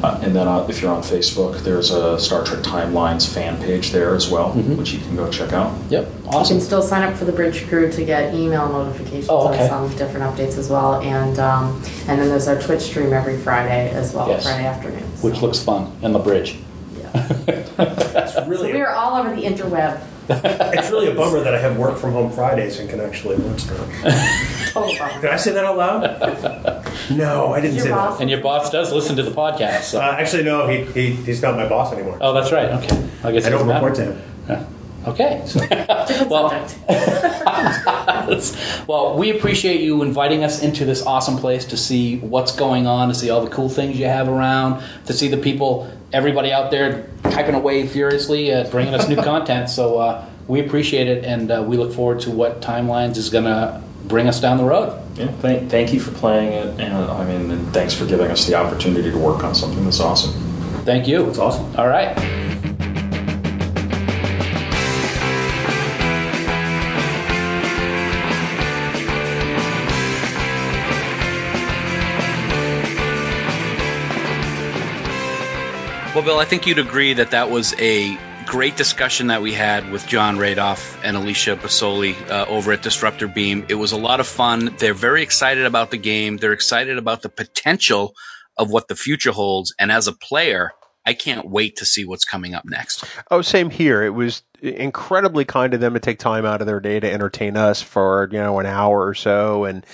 [0.05, 3.91] Uh, and then uh, if you're on Facebook, there's a Star Trek Timelines fan page
[3.91, 5.75] there as well, which you can go check out.
[5.89, 6.43] Yep, awesome.
[6.57, 9.63] You can still sign up for the Bridge Crew to get email notifications Oh, okay.
[9.71, 13.39] on some different updates as well, and um, and then there's our Twitch stream every
[13.39, 14.43] Friday as well, Yes.
[14.45, 15.03] Friday afternoon.
[15.23, 16.59] Which looks fun, and the bridge.
[16.99, 17.11] yeah.
[17.79, 20.01] It's So we are all over the interweb.
[20.29, 23.59] it's really a bummer that I have work from home Fridays and can actually work
[23.59, 23.77] from
[24.73, 25.21] Total bummer.
[25.21, 26.85] Did I say that out loud?
[27.11, 28.23] No, I didn't Your say boss- that.
[28.23, 29.83] And your boss does listen to the podcast.
[29.83, 30.01] So.
[30.01, 32.17] Uh, actually, no, he, he he's not my boss anymore.
[32.21, 32.71] oh, that's right.
[32.71, 34.13] Okay, I guess I it don't doesn't report matter.
[34.49, 34.74] to him.
[35.07, 35.45] Okay.
[36.31, 36.49] well,
[38.87, 43.09] well, we appreciate you inviting us into this awesome place to see what's going on,
[43.09, 46.71] to see all the cool things you have around, to see the people, everybody out
[46.71, 49.69] there typing away furiously, uh, bringing us new content.
[49.69, 53.45] So uh, we appreciate it, and uh, we look forward to what Timelines is going
[53.45, 55.01] to bring us down the road.
[55.17, 58.47] Yeah, thank, thank you for playing it, and I mean, and thanks for giving us
[58.47, 60.33] the opportunity to work on something that's awesome.
[60.85, 61.29] Thank you.
[61.29, 61.75] It's awesome.
[61.77, 62.44] All right.
[76.15, 79.91] Well, Bill, I think you'd agree that that was a great discussion that we had
[79.91, 83.67] with Jon Radoff and Alicia Basoli uh, over at Disruptor Beam.
[83.69, 84.77] It was a lot of fun.
[84.79, 86.37] They're very excited about the game.
[86.37, 88.15] They're excited about the potential
[88.57, 89.75] of what the future holds.
[89.77, 90.71] And as a player,
[91.05, 93.05] I can't wait to see what's coming up next.
[93.33, 94.05] Oh, same here.
[94.05, 97.57] It was incredibly kind of them to take time out of their day to entertain
[97.57, 99.85] us for you know an hour or so, and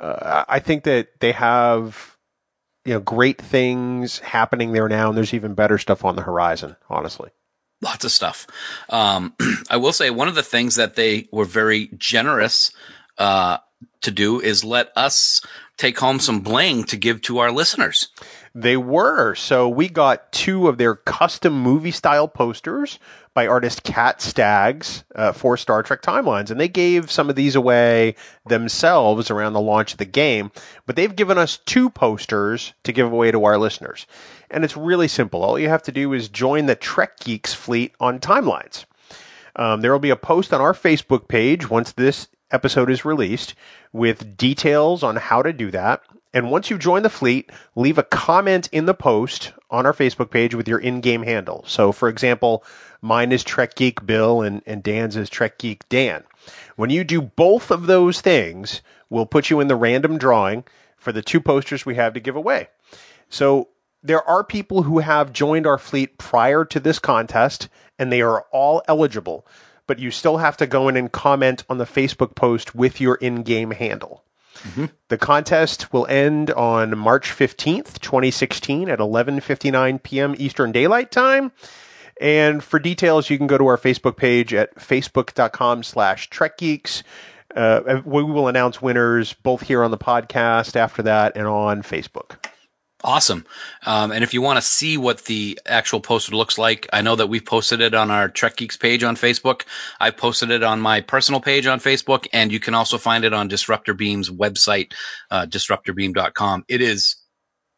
[0.00, 2.15] uh, I think that they have
[2.86, 6.76] you know great things happening there now, and there's even better stuff on the horizon.
[6.88, 7.30] Honestly,
[7.82, 8.46] lots of stuff.
[8.88, 9.34] Um,
[9.70, 12.70] I will say one of the things that they were very generous
[13.18, 13.58] uh,
[14.02, 15.44] to do is let us
[15.76, 18.08] take home some bling to give to our listeners.
[18.54, 19.34] They were.
[19.34, 22.98] So we got two of their custom movie style posters
[23.36, 26.50] by artist Cat Staggs uh, for Star Trek Timelines.
[26.50, 28.14] And they gave some of these away
[28.46, 30.50] themselves around the launch of the game.
[30.86, 34.06] But they've given us two posters to give away to our listeners.
[34.50, 35.42] And it's really simple.
[35.42, 38.86] All you have to do is join the Trek Geeks fleet on Timelines.
[39.54, 43.54] Um, there will be a post on our Facebook page once this episode is released
[43.92, 46.00] with details on how to do that.
[46.32, 50.30] And once you join the fleet, leave a comment in the post on our Facebook
[50.30, 51.64] page with your in-game handle.
[51.66, 52.62] So, for example,
[53.00, 56.24] mine is Trek Geek Bill and, and Dan's is Trek Geek Dan.
[56.76, 60.64] When you do both of those things, we'll put you in the random drawing
[60.96, 62.68] for the two posters we have to give away.
[63.28, 63.68] So
[64.02, 67.68] there are people who have joined our fleet prior to this contest,
[67.98, 69.46] and they are all eligible.
[69.86, 73.16] But you still have to go in and comment on the Facebook post with your
[73.16, 74.24] in-game handle.
[74.62, 74.86] Mm-hmm.
[75.08, 80.34] The contest will end on March 15th, 2016 at 11:59 p.m.
[80.38, 81.52] Eastern Daylight Time.
[82.20, 87.02] And for details, you can go to our Facebook page at facebook.com slash trekgeeks.
[87.54, 92.36] Uh, we will announce winners both here on the podcast after that and on Facebook.
[93.04, 93.46] Awesome.
[93.84, 97.14] Um, and if you want to see what the actual poster looks like, I know
[97.14, 99.62] that we've posted it on our Trek Geeks page on Facebook.
[100.00, 103.32] I posted it on my personal page on Facebook, and you can also find it
[103.32, 104.92] on Disruptor Beam's website,
[105.30, 106.64] uh, disruptorbeam.com.
[106.68, 107.16] It is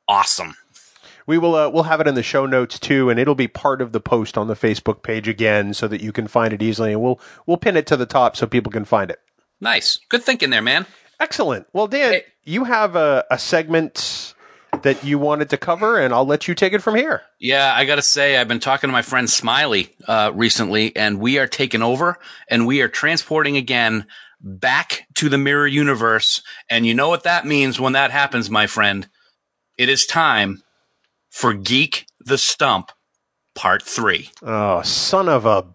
[0.07, 0.55] awesome.
[1.29, 3.83] We will uh, we'll have it in the show notes too, and it'll be part
[3.83, 6.93] of the post on the Facebook page again, so that you can find it easily.
[6.93, 9.21] And we'll we'll pin it to the top so people can find it.
[9.61, 10.87] Nice, good thinking there, man.
[11.21, 11.67] Excellent.
[11.75, 12.23] Well, Dan, hey.
[12.45, 14.33] you have a, a segment
[14.83, 17.21] that you wanted to cover, and I'll let you take it from here.
[17.39, 21.21] Yeah, I got to say, I've been talking to my friend Smiley uh, recently, and
[21.21, 22.17] we are taking over
[22.49, 24.07] and we are transporting again
[24.41, 26.41] back to the mirror universe.
[26.71, 29.11] And you know what that means when that happens, my friend?
[29.77, 30.63] It is time
[31.39, 32.91] for Geek the Stump
[33.55, 34.29] Part 3.
[34.43, 35.67] Oh, son of a.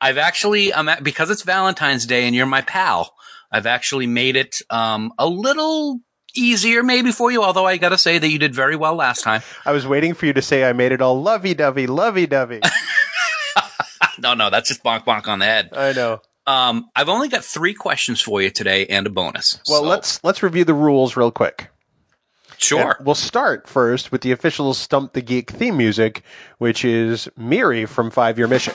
[0.00, 3.12] I've actually, um, because it's Valentine's Day and you're my pal,
[3.50, 5.98] I've actually made it um, a little
[6.36, 9.22] easier maybe for you, although I got to say that you did very well last
[9.22, 9.42] time.
[9.66, 12.60] I was waiting for you to say I made it all lovey dovey, lovey dovey.
[14.20, 15.70] no, no, that's just bonk bonk on the head.
[15.72, 16.20] I know.
[16.46, 19.58] Um, I've only got three questions for you today and a bonus.
[19.68, 19.88] Well, so.
[19.88, 21.70] let's let's review the rules real quick.
[22.60, 22.96] Sure.
[22.98, 26.22] And we'll start first with the official Stump the Geek theme music,
[26.58, 28.74] which is Miri from Five Year Mission.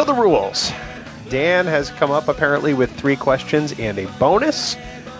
[0.00, 0.72] So the rules.
[1.28, 4.74] Dan has come up apparently with three questions and a bonus.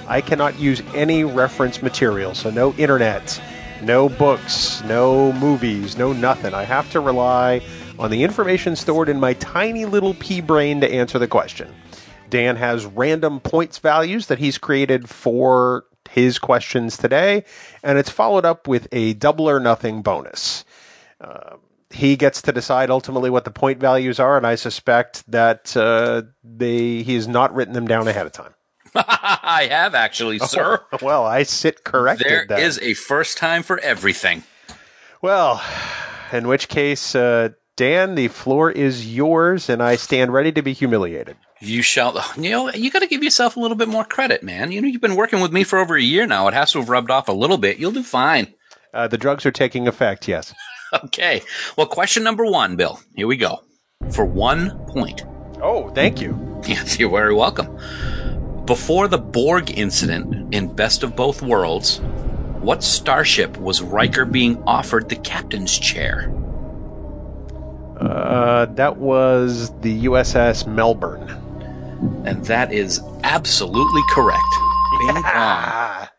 [0.08, 3.38] I cannot use any reference material, so no internet,
[3.82, 6.54] no books, no movies, no nothing.
[6.54, 7.60] I have to rely
[7.98, 11.74] on the information stored in my tiny little pea brain to answer the question.
[12.30, 17.44] Dan has random points values that he's created for his questions today,
[17.82, 20.64] and it's followed up with a double or nothing bonus.
[21.20, 21.56] Uh,
[21.90, 26.22] he gets to decide ultimately what the point values are, and I suspect that uh,
[26.42, 28.54] they he has not written them down ahead of time.
[28.94, 30.80] I have actually, sir.
[31.02, 32.26] Well, I sit corrected.
[32.26, 32.60] There then.
[32.60, 34.44] is a first time for everything.
[35.22, 35.62] Well,
[36.32, 40.72] in which case, uh, Dan, the floor is yours, and I stand ready to be
[40.72, 41.36] humiliated.
[41.60, 42.24] You shall.
[42.36, 44.72] You know, you got to give yourself a little bit more credit, man.
[44.72, 46.48] You know, you've been working with me for over a year now.
[46.48, 47.78] It has to have rubbed off a little bit.
[47.78, 48.54] You'll do fine.
[48.92, 50.54] Uh, the drugs are taking effect, yes.
[51.04, 51.42] Okay.
[51.76, 53.00] Well, question number one, Bill.
[53.14, 53.62] Here we go.
[54.10, 55.24] For one point.
[55.62, 56.62] Oh, thank you.
[56.66, 57.78] Yes, you're very welcome.
[58.64, 62.00] Before the Borg incident in Best of Both Worlds,
[62.60, 66.32] what starship was Riker being offered the captain's chair?
[67.98, 71.28] Uh, that was the USS Melbourne.
[72.24, 74.42] And that is absolutely correct.
[74.98, 75.22] Bing bong.
[75.24, 76.09] Ah,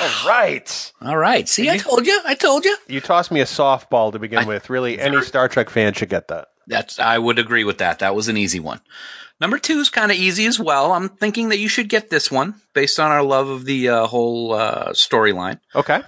[0.00, 0.92] all right.
[1.02, 1.48] All right.
[1.48, 2.20] See, I told you.
[2.24, 2.76] I told you.
[2.88, 4.70] You tossed me a softball to begin I- with.
[4.70, 6.48] Really, any Star Trek fan should get that.
[6.66, 7.98] That's I would agree with that.
[7.98, 8.80] That was an easy one.
[9.40, 10.92] Number two is kind of easy as well.
[10.92, 14.06] I'm thinking that you should get this one based on our love of the uh,
[14.06, 16.00] whole uh, storyline Okay.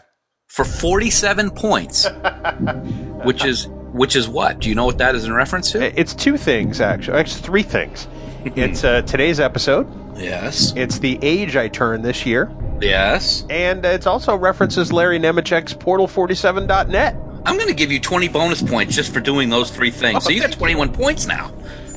[0.47, 2.07] for 47 points,
[3.25, 4.61] which is which is what?
[4.61, 6.01] Do you know what that is in reference to?
[6.01, 7.21] It's two things, actually.
[7.21, 8.07] It's three things.
[8.45, 9.87] It's uh, today's episode.
[10.17, 10.73] Yes.
[10.77, 12.51] It's the age I turn this year.
[12.81, 13.45] Yes.
[13.51, 17.17] And it's also references Larry Nemecek's Portal47.net.
[17.47, 20.25] I'm going to give you 20 bonus points just for doing those three things.
[20.25, 21.51] So you got 21 points now.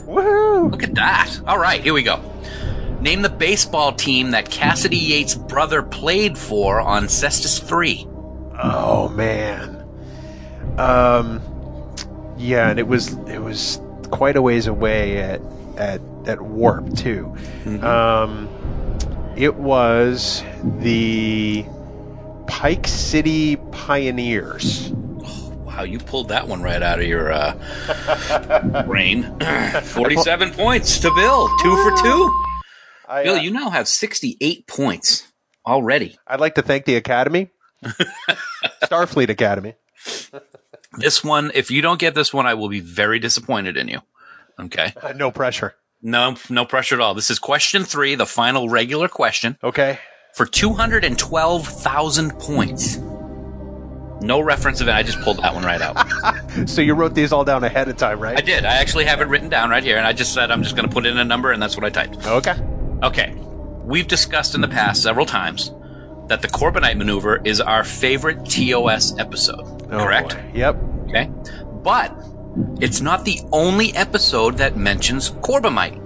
[0.06, 0.72] Woohoo!
[0.72, 1.34] Look at that.
[1.48, 2.22] All right, here we go.
[3.02, 8.08] Name the baseball team that Cassidy Yates' brother played for on Cestus 3.
[8.62, 9.86] Oh man.
[10.78, 11.42] Um
[12.38, 15.42] yeah, and it was it was quite a ways away at
[15.78, 17.36] at at Warp too.
[17.82, 18.50] Um
[19.38, 21.64] it was the
[22.48, 24.90] Pike City Pioneers.
[24.90, 29.24] Wow, you pulled that one right out of your uh, brain.
[29.84, 31.48] 47 points to Bill.
[31.62, 32.44] Two for two.
[33.08, 35.32] I, Bill, uh, you now have 68 points
[35.68, 36.18] already.
[36.26, 37.52] I'd like to thank the Academy.
[38.84, 39.76] Starfleet Academy.
[40.98, 44.02] This one, if you don't get this one, I will be very disappointed in you.
[44.60, 44.94] Okay.
[45.00, 45.76] Uh, no pressure.
[46.02, 47.14] No, no pressure at all.
[47.14, 50.00] This is question three, the final regular question Okay.
[50.34, 52.98] for 212,000 points.
[54.20, 54.92] No reference of it.
[54.96, 55.98] I just pulled that one right out.
[56.68, 58.36] So you wrote these all down ahead of time, right?
[58.36, 58.66] I did.
[58.66, 60.88] I actually have it written down right here, and I just said I'm just going
[60.90, 62.26] to put in a number, and that's what I typed.
[62.26, 62.56] Okay.
[63.04, 63.36] Okay.
[63.84, 65.72] We've discussed in the past several times
[66.30, 69.84] that the Corbomite maneuver is our favorite TOS episode.
[69.92, 70.34] Oh, correct?
[70.34, 70.52] boy.
[70.56, 70.76] Yep.
[71.10, 71.30] Okay.
[71.84, 72.10] But
[72.80, 75.98] it's not the only episode that mentions Corbomite.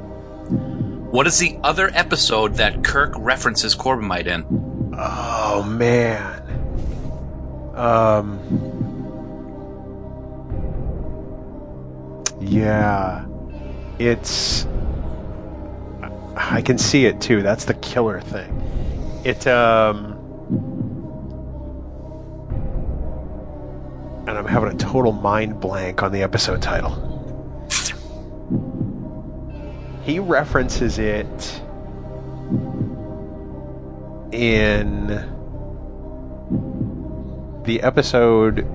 [1.11, 4.45] What is the other episode that Kirk references Corbomite in?
[4.97, 6.41] Oh man.
[7.75, 8.39] Um.
[12.39, 13.25] Yeah.
[13.99, 14.65] It's.
[16.35, 17.41] I can see it too.
[17.41, 18.61] That's the killer thing.
[19.25, 20.20] It um.
[24.27, 27.07] And I'm having a total mind blank on the episode title.
[30.03, 31.61] He references it
[34.31, 35.07] in
[37.63, 38.65] the episode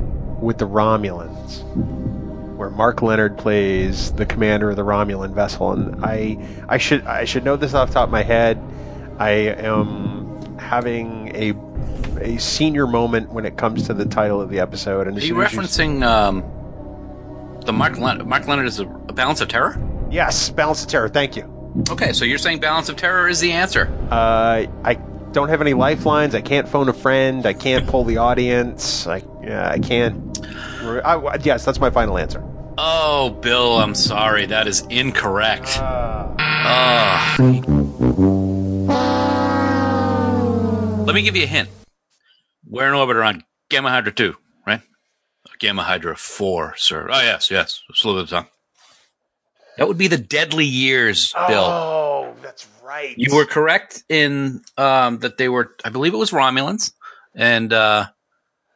[0.40, 1.62] with the Romulans,
[2.56, 6.38] where Mark Lenard plays the commander of the Romulan vessel, and I
[6.68, 8.60] I should I should know this off the top of my head.
[9.18, 11.52] I am having a
[12.18, 15.06] a senior moment when it comes to the title of the episode.
[15.08, 16.42] And Are you as you- referencing um,
[17.64, 18.26] the Mark Lenard?
[18.26, 19.76] Mark Lenard is a, a Balance of Terror?
[20.10, 21.08] yes, Balance of Terror.
[21.08, 21.52] Thank you.
[21.90, 23.88] Okay, so you're saying Balance of Terror is the answer.
[24.10, 24.94] Uh, I
[25.32, 26.34] don't have any lifelines.
[26.34, 27.44] I can't phone a friend.
[27.44, 29.06] I can't pull the audience.
[29.06, 30.38] I yeah, I can't.
[30.82, 32.42] I, yes, that's my final answer.
[32.78, 34.46] Oh, Bill, I'm sorry.
[34.46, 35.78] That is incorrect.
[35.80, 36.34] Oh.
[41.06, 41.68] Let me give you a hint.
[42.68, 44.34] We're in orbit around Gamma Hydra 2,
[44.66, 44.80] right?
[45.58, 47.08] Gamma Hydra 4, sir.
[47.10, 47.82] Oh, yes, yes.
[47.94, 48.48] Slip of the tongue.
[49.78, 51.64] That would be the deadly years, Bill.
[51.64, 53.14] Oh, that's right.
[53.16, 56.92] You were correct in um, that they were, I believe it was Romulans.
[57.34, 58.06] And, uh,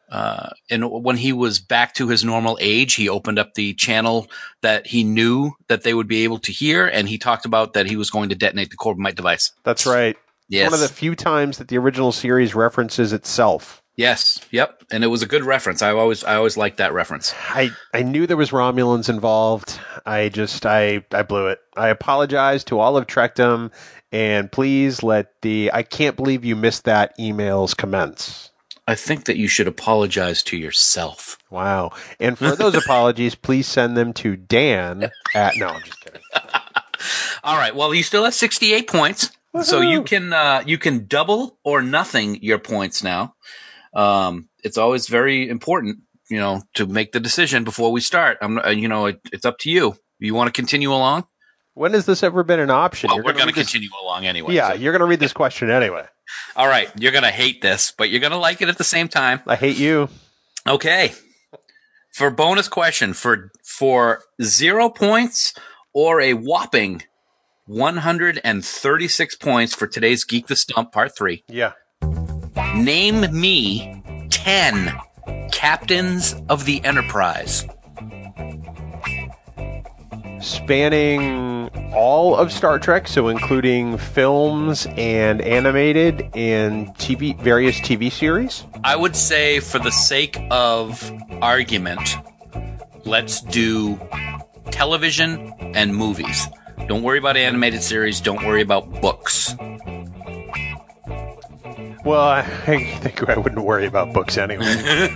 [0.09, 4.27] uh, and when he was back to his normal age, he opened up the channel
[4.61, 6.85] that he knew that they would be able to hear.
[6.85, 9.51] And he talked about that he was going to detonate the Corbomite device.
[9.63, 10.15] That's right.
[10.49, 10.69] Yes.
[10.69, 13.80] One of the few times that the original series references itself.
[14.01, 14.39] Yes.
[14.49, 14.85] Yep.
[14.91, 15.83] And it was a good reference.
[15.83, 17.35] I always, I always liked that reference.
[17.49, 19.79] I, I knew there was Romulans involved.
[20.07, 21.59] I just I I blew it.
[21.77, 23.71] I apologize to all of Trekdom,
[24.11, 28.49] and please let the I can't believe you missed that emails commence.
[28.87, 31.37] I think that you should apologize to yourself.
[31.51, 31.91] Wow.
[32.19, 36.21] And for those apologies, please send them to Dan at no, I'm just kidding.
[37.43, 37.75] All right.
[37.75, 39.29] Well, you still have 68 points.
[39.61, 43.35] So you can uh, you can double or nothing your points now.
[43.93, 48.37] Um, it's always very important, you know, to make the decision before we start.
[48.41, 49.95] I'm, uh, you know, it, it's up to you.
[50.19, 51.25] You want to continue along?
[51.73, 53.07] When has this ever been an option?
[53.09, 54.53] Well, You're we're gonna going to read this- continue along anyway.
[54.53, 56.05] Yeah, so- you're going to read this question anyway.
[56.55, 56.89] All right.
[56.99, 59.41] You're going to hate this, but you're going to like it at the same time.
[59.47, 60.09] I hate you.
[60.67, 61.13] Okay.
[62.13, 65.53] For bonus question for for zero points
[65.93, 67.03] or a whopping
[67.67, 71.43] 136 points for today's Geek the Stump Part Three.
[71.47, 71.71] Yeah.
[72.55, 74.97] Name me 10
[75.51, 77.65] captains of the Enterprise.
[80.39, 88.65] Spanning all of Star Trek, so including films and animated and TV, various TV series.
[88.83, 92.17] I would say, for the sake of argument,
[93.05, 93.99] let's do
[94.71, 96.47] television and movies.
[96.87, 98.19] Don't worry about animated series.
[98.19, 99.55] Don't worry about books.
[102.03, 104.65] Well, I think I wouldn't worry about books anyway.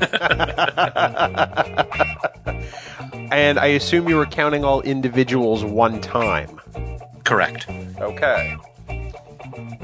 [3.31, 6.61] and I assume you were counting all individuals one time.
[7.23, 7.67] Correct.
[7.99, 8.55] Okay.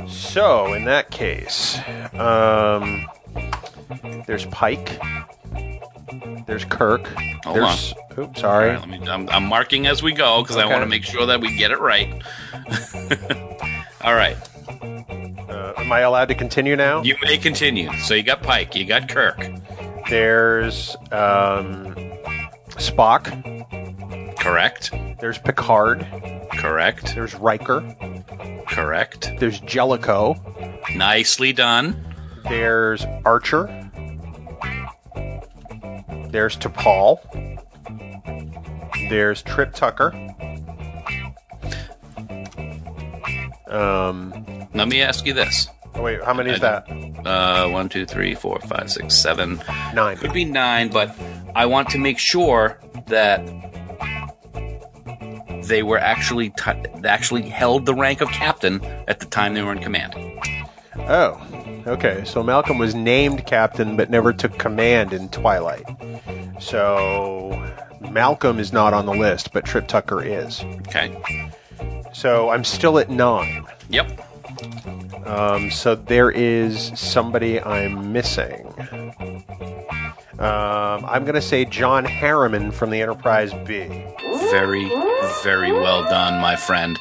[0.07, 1.79] So, in that case,
[2.13, 3.07] um,
[4.27, 4.99] there's Pike.
[6.45, 7.07] There's Kirk.
[7.45, 8.69] Hold there's, Oops, sorry.
[8.71, 11.25] right, let me, I'm, I'm marking as we go because I want to make sure
[11.25, 12.21] that we get it right.
[14.01, 14.37] All right.
[15.51, 17.03] Uh, am I allowed to continue now?
[17.03, 17.91] You may continue.
[17.99, 19.37] So you got Pike, you got Kirk.
[20.09, 21.93] There's um,
[22.77, 23.27] Spock.
[24.39, 24.91] Correct.
[25.19, 26.07] There's Picard.
[26.53, 27.13] Correct.
[27.15, 27.81] There's Riker.
[28.67, 29.29] Correct.
[29.39, 30.35] There's Jellicoe.
[30.95, 32.15] Nicely done.
[32.49, 33.67] There's Archer.
[36.29, 37.19] There's T'Pol.
[39.09, 40.13] There's Trip Tucker.
[43.67, 45.67] Um, Let me ask you this.
[45.95, 46.85] oh wait, how many is that?
[47.25, 49.61] Uh, one, two, three, four, five, six, seven.
[49.93, 50.17] Nine.
[50.17, 51.15] Could be nine, but
[51.55, 53.41] I want to make sure that
[55.65, 56.71] they were actually t-
[57.05, 60.13] actually held the rank of captain at the time they were in command.
[60.97, 61.41] Oh,
[61.87, 62.23] okay.
[62.25, 65.85] So Malcolm was named captain but never took command in Twilight.
[66.59, 67.51] So
[68.09, 70.63] Malcolm is not on the list, but Trip Tucker is.
[70.87, 71.15] Okay.
[72.13, 73.65] So I'm still at nine.
[73.89, 74.27] Yep.
[75.25, 78.67] Um, so there is somebody I'm missing.
[80.39, 83.85] Um, I'm going to say John Harriman from the Enterprise B.
[84.49, 84.89] Very,
[85.43, 86.99] very well done, my friend.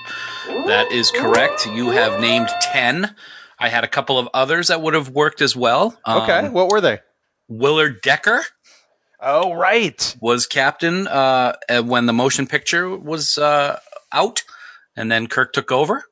[0.66, 1.66] That is correct.
[1.66, 3.14] You have named 10.
[3.58, 5.98] I had a couple of others that would have worked as well.
[6.04, 7.00] Um, Okay, what were they?
[7.48, 8.44] Willard Decker
[9.22, 10.16] Oh, right.
[10.20, 13.78] was captain uh, when the motion picture was uh,
[14.12, 14.42] out,
[14.96, 16.04] and then Kirk took over.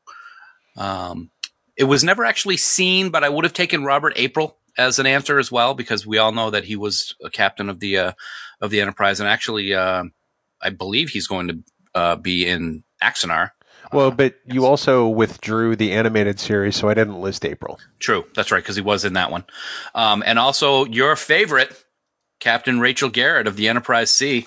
[0.76, 1.30] Um,
[1.78, 5.38] it was never actually seen, but I would have taken Robert April as an answer
[5.38, 8.12] as well because we all know that he was a captain of the uh,
[8.60, 10.04] of the Enterprise, and actually, uh,
[10.60, 11.58] I believe he's going to
[11.94, 13.52] uh, be in Axanar.
[13.92, 17.78] Well, but you also withdrew the animated series, so I didn't list April.
[18.00, 19.44] True, that's right because he was in that one,
[19.94, 21.84] um, and also your favorite.
[22.40, 24.46] Captain Rachel Garrett of the Enterprise C.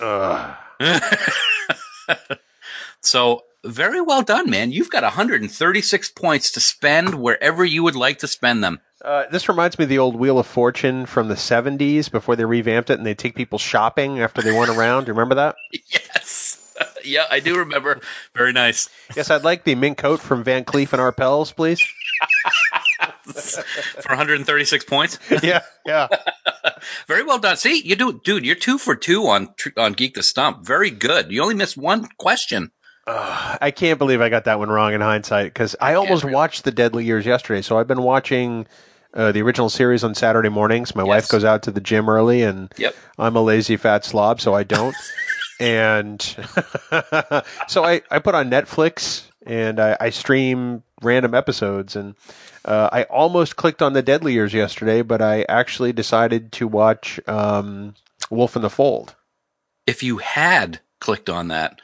[3.02, 4.72] So very well done, man.
[4.72, 8.80] You've got 136 points to spend wherever you would like to spend them.
[9.04, 12.44] Uh, this reminds me of the old Wheel of Fortune from the 70s before they
[12.44, 15.04] revamped it and they take people shopping after they went around.
[15.04, 15.56] Do you remember that?
[15.90, 16.62] Yes.
[17.04, 18.00] yeah, I do remember.
[18.34, 18.88] Very nice.
[19.16, 21.80] Yes, I'd like the mink coat from Van Cleef and Arpels, please.
[23.24, 25.18] For 136 points.
[25.42, 26.08] yeah, yeah.
[27.06, 27.56] Very well done.
[27.56, 28.44] See, you do, dude.
[28.44, 30.64] You're two for two on on Geek the Stump.
[30.66, 31.30] Very good.
[31.30, 32.70] You only missed one question.
[33.06, 36.34] I can't believe I got that one wrong in hindsight because I almost really.
[36.34, 37.62] watched The Deadly Years yesterday.
[37.62, 38.66] So I've been watching
[39.14, 40.94] uh, the original series on Saturday mornings.
[40.94, 42.94] My wife goes out to the gym early, and Yep.
[43.18, 44.94] I'm a lazy fat slob, so I don't.
[45.60, 46.20] and
[47.68, 51.96] so I, I put on Netflix and I, I stream random episodes.
[51.96, 52.14] And
[52.64, 57.18] uh, I almost clicked on The Deadly Years yesterday, but I actually decided to watch
[57.26, 57.94] um,
[58.30, 59.16] Wolf in the Fold.
[59.86, 61.80] If you had clicked on that,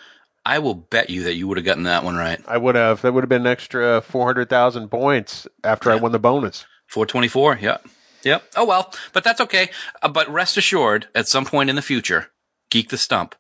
[0.49, 2.41] I will bet you that you would have gotten that one right.
[2.49, 5.97] I would have that would have been an extra four hundred thousand points after I
[5.97, 6.65] won the bonus.
[6.87, 7.59] 424.
[7.61, 7.87] Yep.
[8.25, 8.43] Yep.
[8.57, 9.69] Oh well, but that's okay.
[10.03, 12.29] Uh, but rest assured, at some point in the future,
[12.71, 13.35] Geek the Stump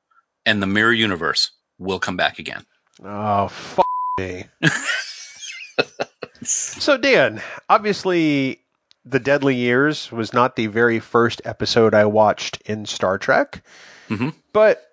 [0.44, 2.66] and the Mirror Universe will come back again.
[3.02, 3.78] Oh, f-
[4.18, 4.44] me.
[6.42, 8.60] so, Dan, obviously,
[9.04, 13.62] The Deadly Years was not the very first episode I watched in Star Trek,
[14.08, 14.34] Mhm.
[14.52, 14.87] but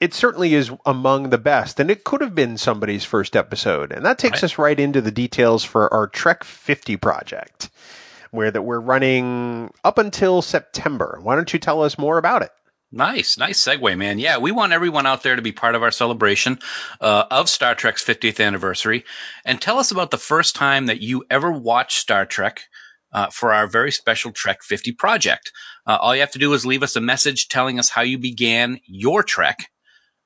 [0.00, 3.92] it certainly is among the best, and it could have been somebody's first episode.
[3.92, 4.44] And that takes Right.
[4.44, 7.68] us right into the details for our Trek 50 project,
[8.30, 11.18] where that we're running up until September.
[11.22, 12.50] Why don't you tell us more about it?
[12.90, 14.18] Nice, nice segue, man.
[14.18, 16.58] Yeah, we want everyone out there to be part of our celebration
[17.02, 19.04] uh, of Star Trek's 50th anniversary,
[19.44, 22.62] and tell us about the first time that you ever watched Star Trek
[23.12, 25.52] uh, for our very special Trek 50 project.
[25.86, 28.16] Uh, all you have to do is leave us a message telling us how you
[28.16, 29.68] began your Trek.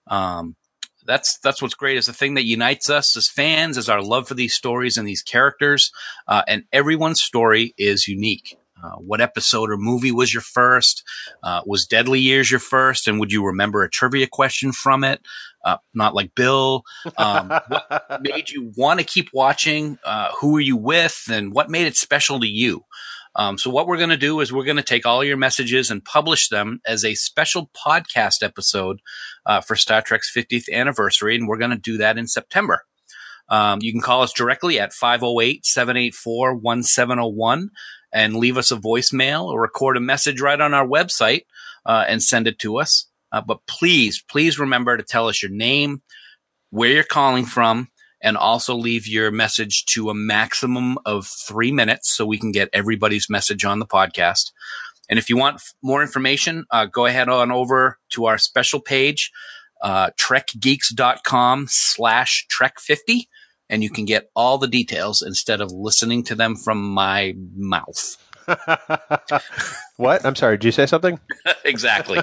[0.06, 0.56] Um,
[1.04, 4.28] that's that's what's great is the thing that unites us as fans is our love
[4.28, 5.90] for these stories and these characters,
[6.28, 8.56] uh, and everyone's story is unique.
[8.82, 11.04] Uh, what episode or movie was your first?
[11.42, 13.06] Uh, was Deadly Years your first?
[13.06, 15.20] And would you remember a trivia question from it?
[15.64, 16.82] Uh, not like Bill.
[17.16, 19.98] Um, what made you want to keep watching?
[20.04, 21.28] Uh, who were you with?
[21.30, 22.84] And what made it special to you?
[23.34, 25.90] Um, so what we're going to do is we're going to take all your messages
[25.90, 29.00] and publish them as a special podcast episode
[29.46, 31.34] uh, for Star Trek's 50th anniversary.
[31.34, 32.84] And we're going to do that in September.
[33.48, 37.70] Um, you can call us directly at 508 784 1701
[38.12, 41.42] and leave us a voicemail or record a message right on our website
[41.86, 43.06] uh, and send it to us.
[43.30, 46.02] Uh, but please, please remember to tell us your name,
[46.70, 47.88] where you're calling from,
[48.22, 52.68] and also leave your message to a maximum of three minutes so we can get
[52.72, 54.52] everybody's message on the podcast.
[55.10, 58.80] And if you want f- more information, uh, go ahead on over to our special
[58.80, 59.32] page,
[59.82, 63.26] uh, trekgeeks.com slash trek50,
[63.68, 68.16] and you can get all the details instead of listening to them from my mouth.
[69.96, 70.24] what?
[70.24, 71.18] I'm sorry, did you say something?
[71.64, 72.20] exactly.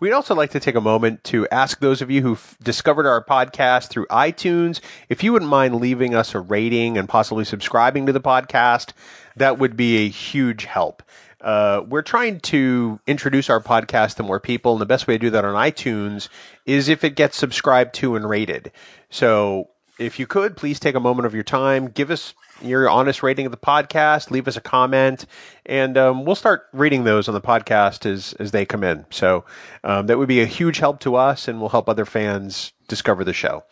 [0.00, 3.24] We'd also like to take a moment to ask those of you who've discovered our
[3.24, 8.12] podcast through iTunes if you wouldn't mind leaving us a rating and possibly subscribing to
[8.12, 8.92] the podcast.
[9.36, 11.02] That would be a huge help.
[11.40, 15.18] Uh, we're trying to introduce our podcast to more people, and the best way to
[15.18, 16.28] do that on iTunes
[16.64, 18.72] is if it gets subscribed to and rated.
[19.10, 22.32] So if you could, please take a moment of your time, give us
[22.62, 25.26] your honest rating of the podcast, leave us a comment,
[25.66, 29.06] and um, we'll start reading those on the podcast as as they come in.
[29.10, 29.44] So
[29.82, 33.24] um, that would be a huge help to us, and will help other fans discover
[33.24, 33.64] the show.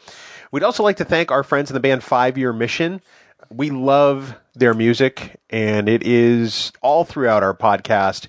[0.51, 3.01] We'd also like to thank our friends in the band Five Year Mission.
[3.51, 8.29] We love their music, and it is all throughout our podcast.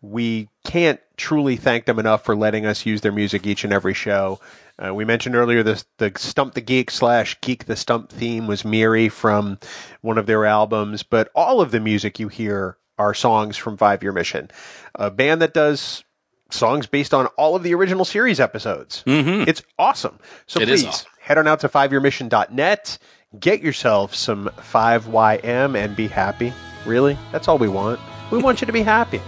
[0.00, 3.94] We can't truly thank them enough for letting us use their music each and every
[3.94, 4.40] show.
[4.82, 8.64] Uh, we mentioned earlier this the Stump the Geek slash Geek the Stump theme was
[8.64, 9.58] Miri from
[10.00, 14.02] one of their albums, but all of the music you hear are songs from Five
[14.02, 14.50] Year Mission,
[14.94, 16.04] a band that does
[16.50, 19.02] songs based on all of the original series episodes.
[19.06, 19.48] Mm-hmm.
[19.48, 20.18] It's awesome.
[20.46, 21.10] So It please awesome.
[21.20, 22.98] head on out to fiveyearmission.net,
[23.40, 26.52] get yourself some 5YM and be happy.
[26.86, 27.16] Really?
[27.32, 27.98] That's all we want.
[28.30, 29.20] We want you to be happy.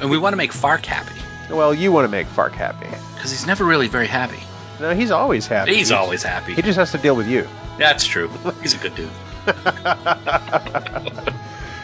[0.00, 2.86] And we want to make Fark happy Well, you want to make Fark happy.
[3.22, 4.40] Because he's never really very happy.
[4.80, 5.76] No, he's always happy.
[5.76, 6.54] He's always happy.
[6.54, 7.46] He just has to deal with you.
[7.78, 8.28] That's true.
[8.60, 9.10] He's a good dude.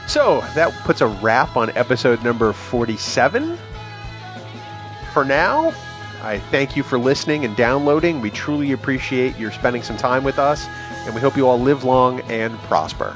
[0.09, 3.59] So that puts a wrap on episode number 47.
[5.12, 5.74] For now,
[6.22, 8.22] I thank you for listening and downloading.
[8.22, 10.66] We truly appreciate your spending some time with us,
[11.05, 13.14] and we hope you all live long and prosper.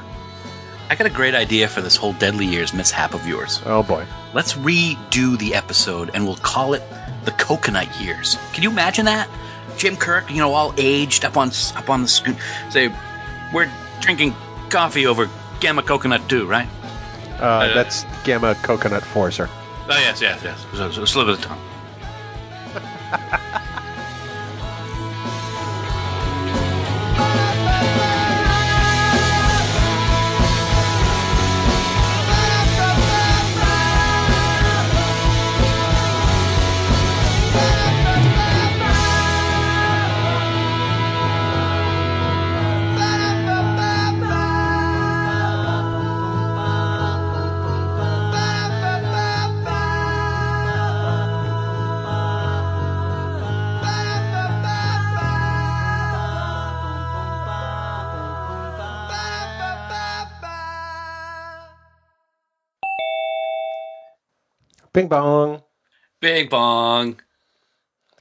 [0.91, 3.59] I got a great idea for this whole Deadly Years mishap of yours.
[3.65, 4.05] Oh boy.
[4.35, 6.83] Let's redo the episode and we'll call it
[7.25, 8.37] the Coconut Years.
[8.53, 9.29] Can you imagine that?
[9.77, 12.37] Jim Kirk, you know, all aged up on up on the scoot.
[12.69, 12.93] Say,
[13.53, 13.71] we're
[14.01, 14.35] drinking
[14.69, 16.67] coffee over Gamma Coconut 2, right?
[17.39, 19.49] Uh, that's Gamma Coconut 4, sir.
[19.89, 20.65] Oh yes, yes, yes.
[20.73, 21.59] So, so slip of the tongue.
[64.93, 65.63] Bing bong.
[66.21, 67.19] Bing bong.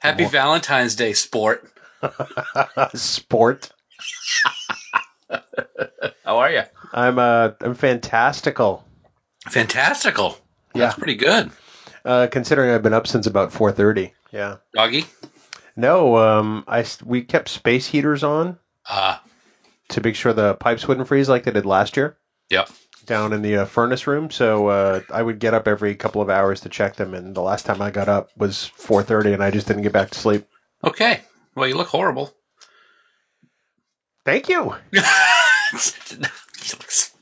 [0.00, 1.68] Happy Valentine's Day, sport.
[2.94, 3.70] Sport.
[6.24, 6.62] How are you?
[6.92, 8.84] I'm uh I'm fantastical.
[9.48, 10.38] Fantastical.
[10.74, 10.86] Yeah.
[10.86, 11.52] That's pretty good.
[12.04, 14.12] Uh, considering I've been up since about 4:30.
[14.32, 14.56] Yeah.
[14.74, 15.04] Doggy?
[15.76, 18.58] No, um I we kept space heaters on
[18.90, 19.18] Uh,
[19.90, 22.16] to make sure the pipes wouldn't freeze like they did last year.
[22.50, 22.68] yep.
[23.06, 26.30] Down in the uh, furnace room, so uh, I would get up every couple of
[26.30, 27.14] hours to check them.
[27.14, 30.10] And the last time I got up was 4:30, and I just didn't get back
[30.10, 30.46] to sleep.
[30.84, 31.22] Okay.
[31.54, 32.34] Well, you look horrible.
[34.24, 34.76] Thank you.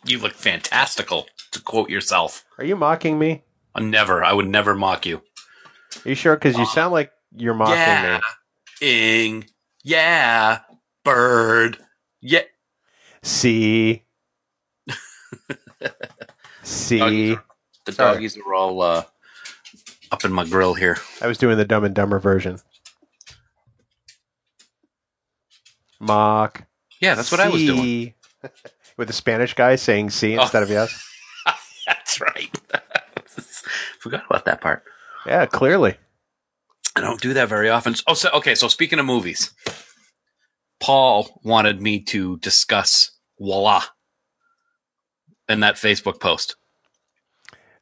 [0.05, 2.44] you, look, fantastical, to quote yourself.
[2.59, 3.43] Are you mocking me?
[3.74, 4.23] Uh, Never.
[4.23, 5.23] I would never mock you.
[6.05, 6.36] Are you sure?
[6.36, 8.20] Because you sound like you're mocking yeah.
[8.81, 8.89] me.
[9.27, 9.47] Ing.
[9.82, 10.61] Yeah.
[11.05, 11.78] Bird.
[12.20, 12.43] Yeah.
[13.23, 14.05] See.
[16.62, 17.36] See.
[17.86, 18.15] The Sorry.
[18.15, 19.05] doggies are all uh,
[20.12, 20.98] up in my grill here.
[21.23, 22.59] I was doing the Dumb and Dumber version.
[26.01, 26.65] Mock.
[27.01, 28.15] Yeah, that's what I was doing.
[28.97, 30.43] With the Spanish guy saying "see" Oh.
[30.43, 31.02] instead of "yes."
[31.86, 32.51] That's right.
[34.01, 34.82] Forgot about that part.
[35.27, 35.97] Yeah, clearly.
[36.97, 37.94] I don't do that very often.
[38.07, 38.55] Oh, so okay.
[38.55, 39.52] So speaking of movies,
[40.81, 43.82] Paul wanted me to discuss Voila
[45.51, 46.56] in that Facebook post.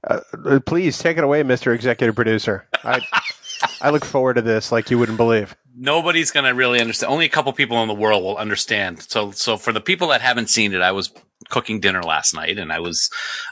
[0.07, 2.66] Uh, uh, please take it away, Mister Executive Producer.
[2.85, 3.01] I
[3.81, 5.57] I look forward to this like you wouldn't believe.
[5.77, 7.12] Nobody's gonna really understand.
[7.12, 9.03] Only a couple people in the world will understand.
[9.03, 11.12] So, so for the people that haven't seen it, I was
[11.49, 13.11] cooking dinner last night, and I was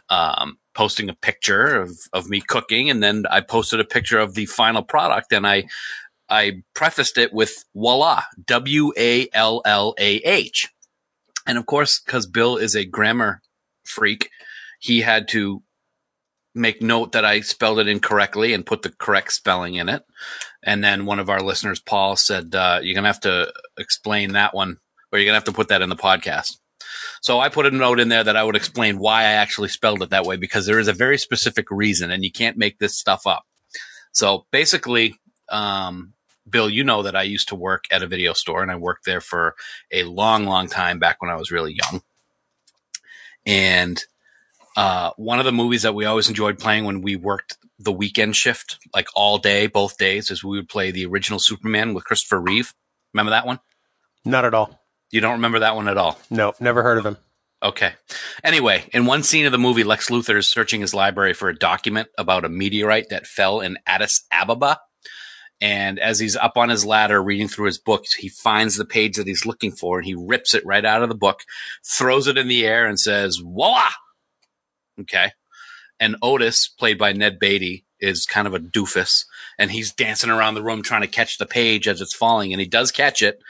[0.09, 4.35] um, posting a picture of of me cooking, and then I posted a picture of
[4.35, 5.65] the final product, and I
[6.29, 10.69] I prefaced it with voila, W A L L A H,
[11.47, 13.43] and of course, because Bill is a grammar
[13.87, 14.31] freak,
[14.79, 15.63] he had to
[16.55, 20.03] make note that I spelled it incorrectly and put the correct spelling in it.
[20.63, 24.33] And then one of our listeners, Paul, said, uh, You're going to have to explain
[24.33, 24.79] that one,
[25.13, 26.57] or you're going to have to put that in the podcast.
[27.21, 30.03] So I put a note in there that I would explain why I actually spelled
[30.03, 32.97] it that way because there is a very specific reason and you can't make this
[32.97, 33.45] stuff up.
[34.13, 35.15] So basically,
[35.51, 36.15] um,
[36.49, 39.05] Bill, you know that I used to work at a video store and I worked
[39.05, 39.57] there for
[39.93, 42.03] a long, long time back when I was really young.
[43.47, 44.03] And
[44.77, 48.37] uh, one of the movies that we always enjoyed playing when we worked the weekend
[48.37, 52.41] shift, like all day, both days, is we would play the original Superman with Christopher
[52.41, 52.75] Reeve.
[53.15, 53.61] Remember that one?
[54.25, 54.81] Not at all.
[55.11, 56.19] You don't remember that one at all?
[56.31, 57.17] No, never heard of him.
[57.63, 57.93] Okay.
[58.45, 61.59] Anyway, in one scene of the movie, Lex Luthor is searching his library for a
[61.59, 64.81] document about a meteorite that fell in Addis Ababa.
[65.61, 69.17] And as he's up on his ladder reading through his books, he finds the page
[69.17, 71.45] that he's looking for and he rips it right out of the book,
[71.85, 73.89] throws it in the air and says, voila!
[75.01, 75.33] Okay.
[75.99, 79.25] And Otis, played by Ned Beatty, is kind of a doofus
[79.59, 82.61] and he's dancing around the room trying to catch the page as it's falling and
[82.61, 83.41] he does catch it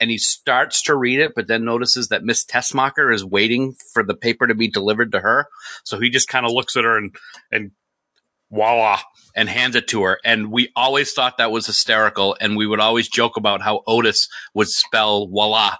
[0.00, 4.04] and he starts to read it, but then notices that Miss Tessmacher is waiting for
[4.04, 5.48] the paper to be delivered to her.
[5.84, 7.16] So he just kind of looks at her and,
[7.50, 7.70] and
[8.56, 9.00] voila,
[9.34, 10.18] and hands it to her.
[10.24, 12.36] And we always thought that was hysterical.
[12.40, 15.76] And we would always joke about how Otis would spell voila.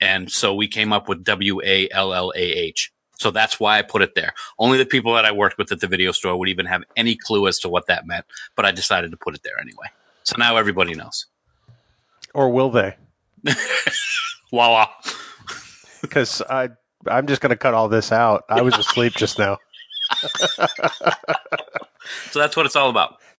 [0.00, 2.92] And so we came up with W A L L A H.
[3.18, 4.32] So that's why I put it there.
[4.58, 7.16] Only the people that I worked with at the video store would even have any
[7.16, 8.24] clue as to what that meant,
[8.54, 9.86] but I decided to put it there anyway.
[10.22, 11.26] So now everybody knows.
[12.32, 12.96] Or will they?
[14.50, 14.88] Voila.
[16.00, 16.68] Because I
[17.08, 18.44] I'm just going to cut all this out.
[18.48, 19.58] I was asleep just now.
[22.30, 23.18] So that's what it's all about.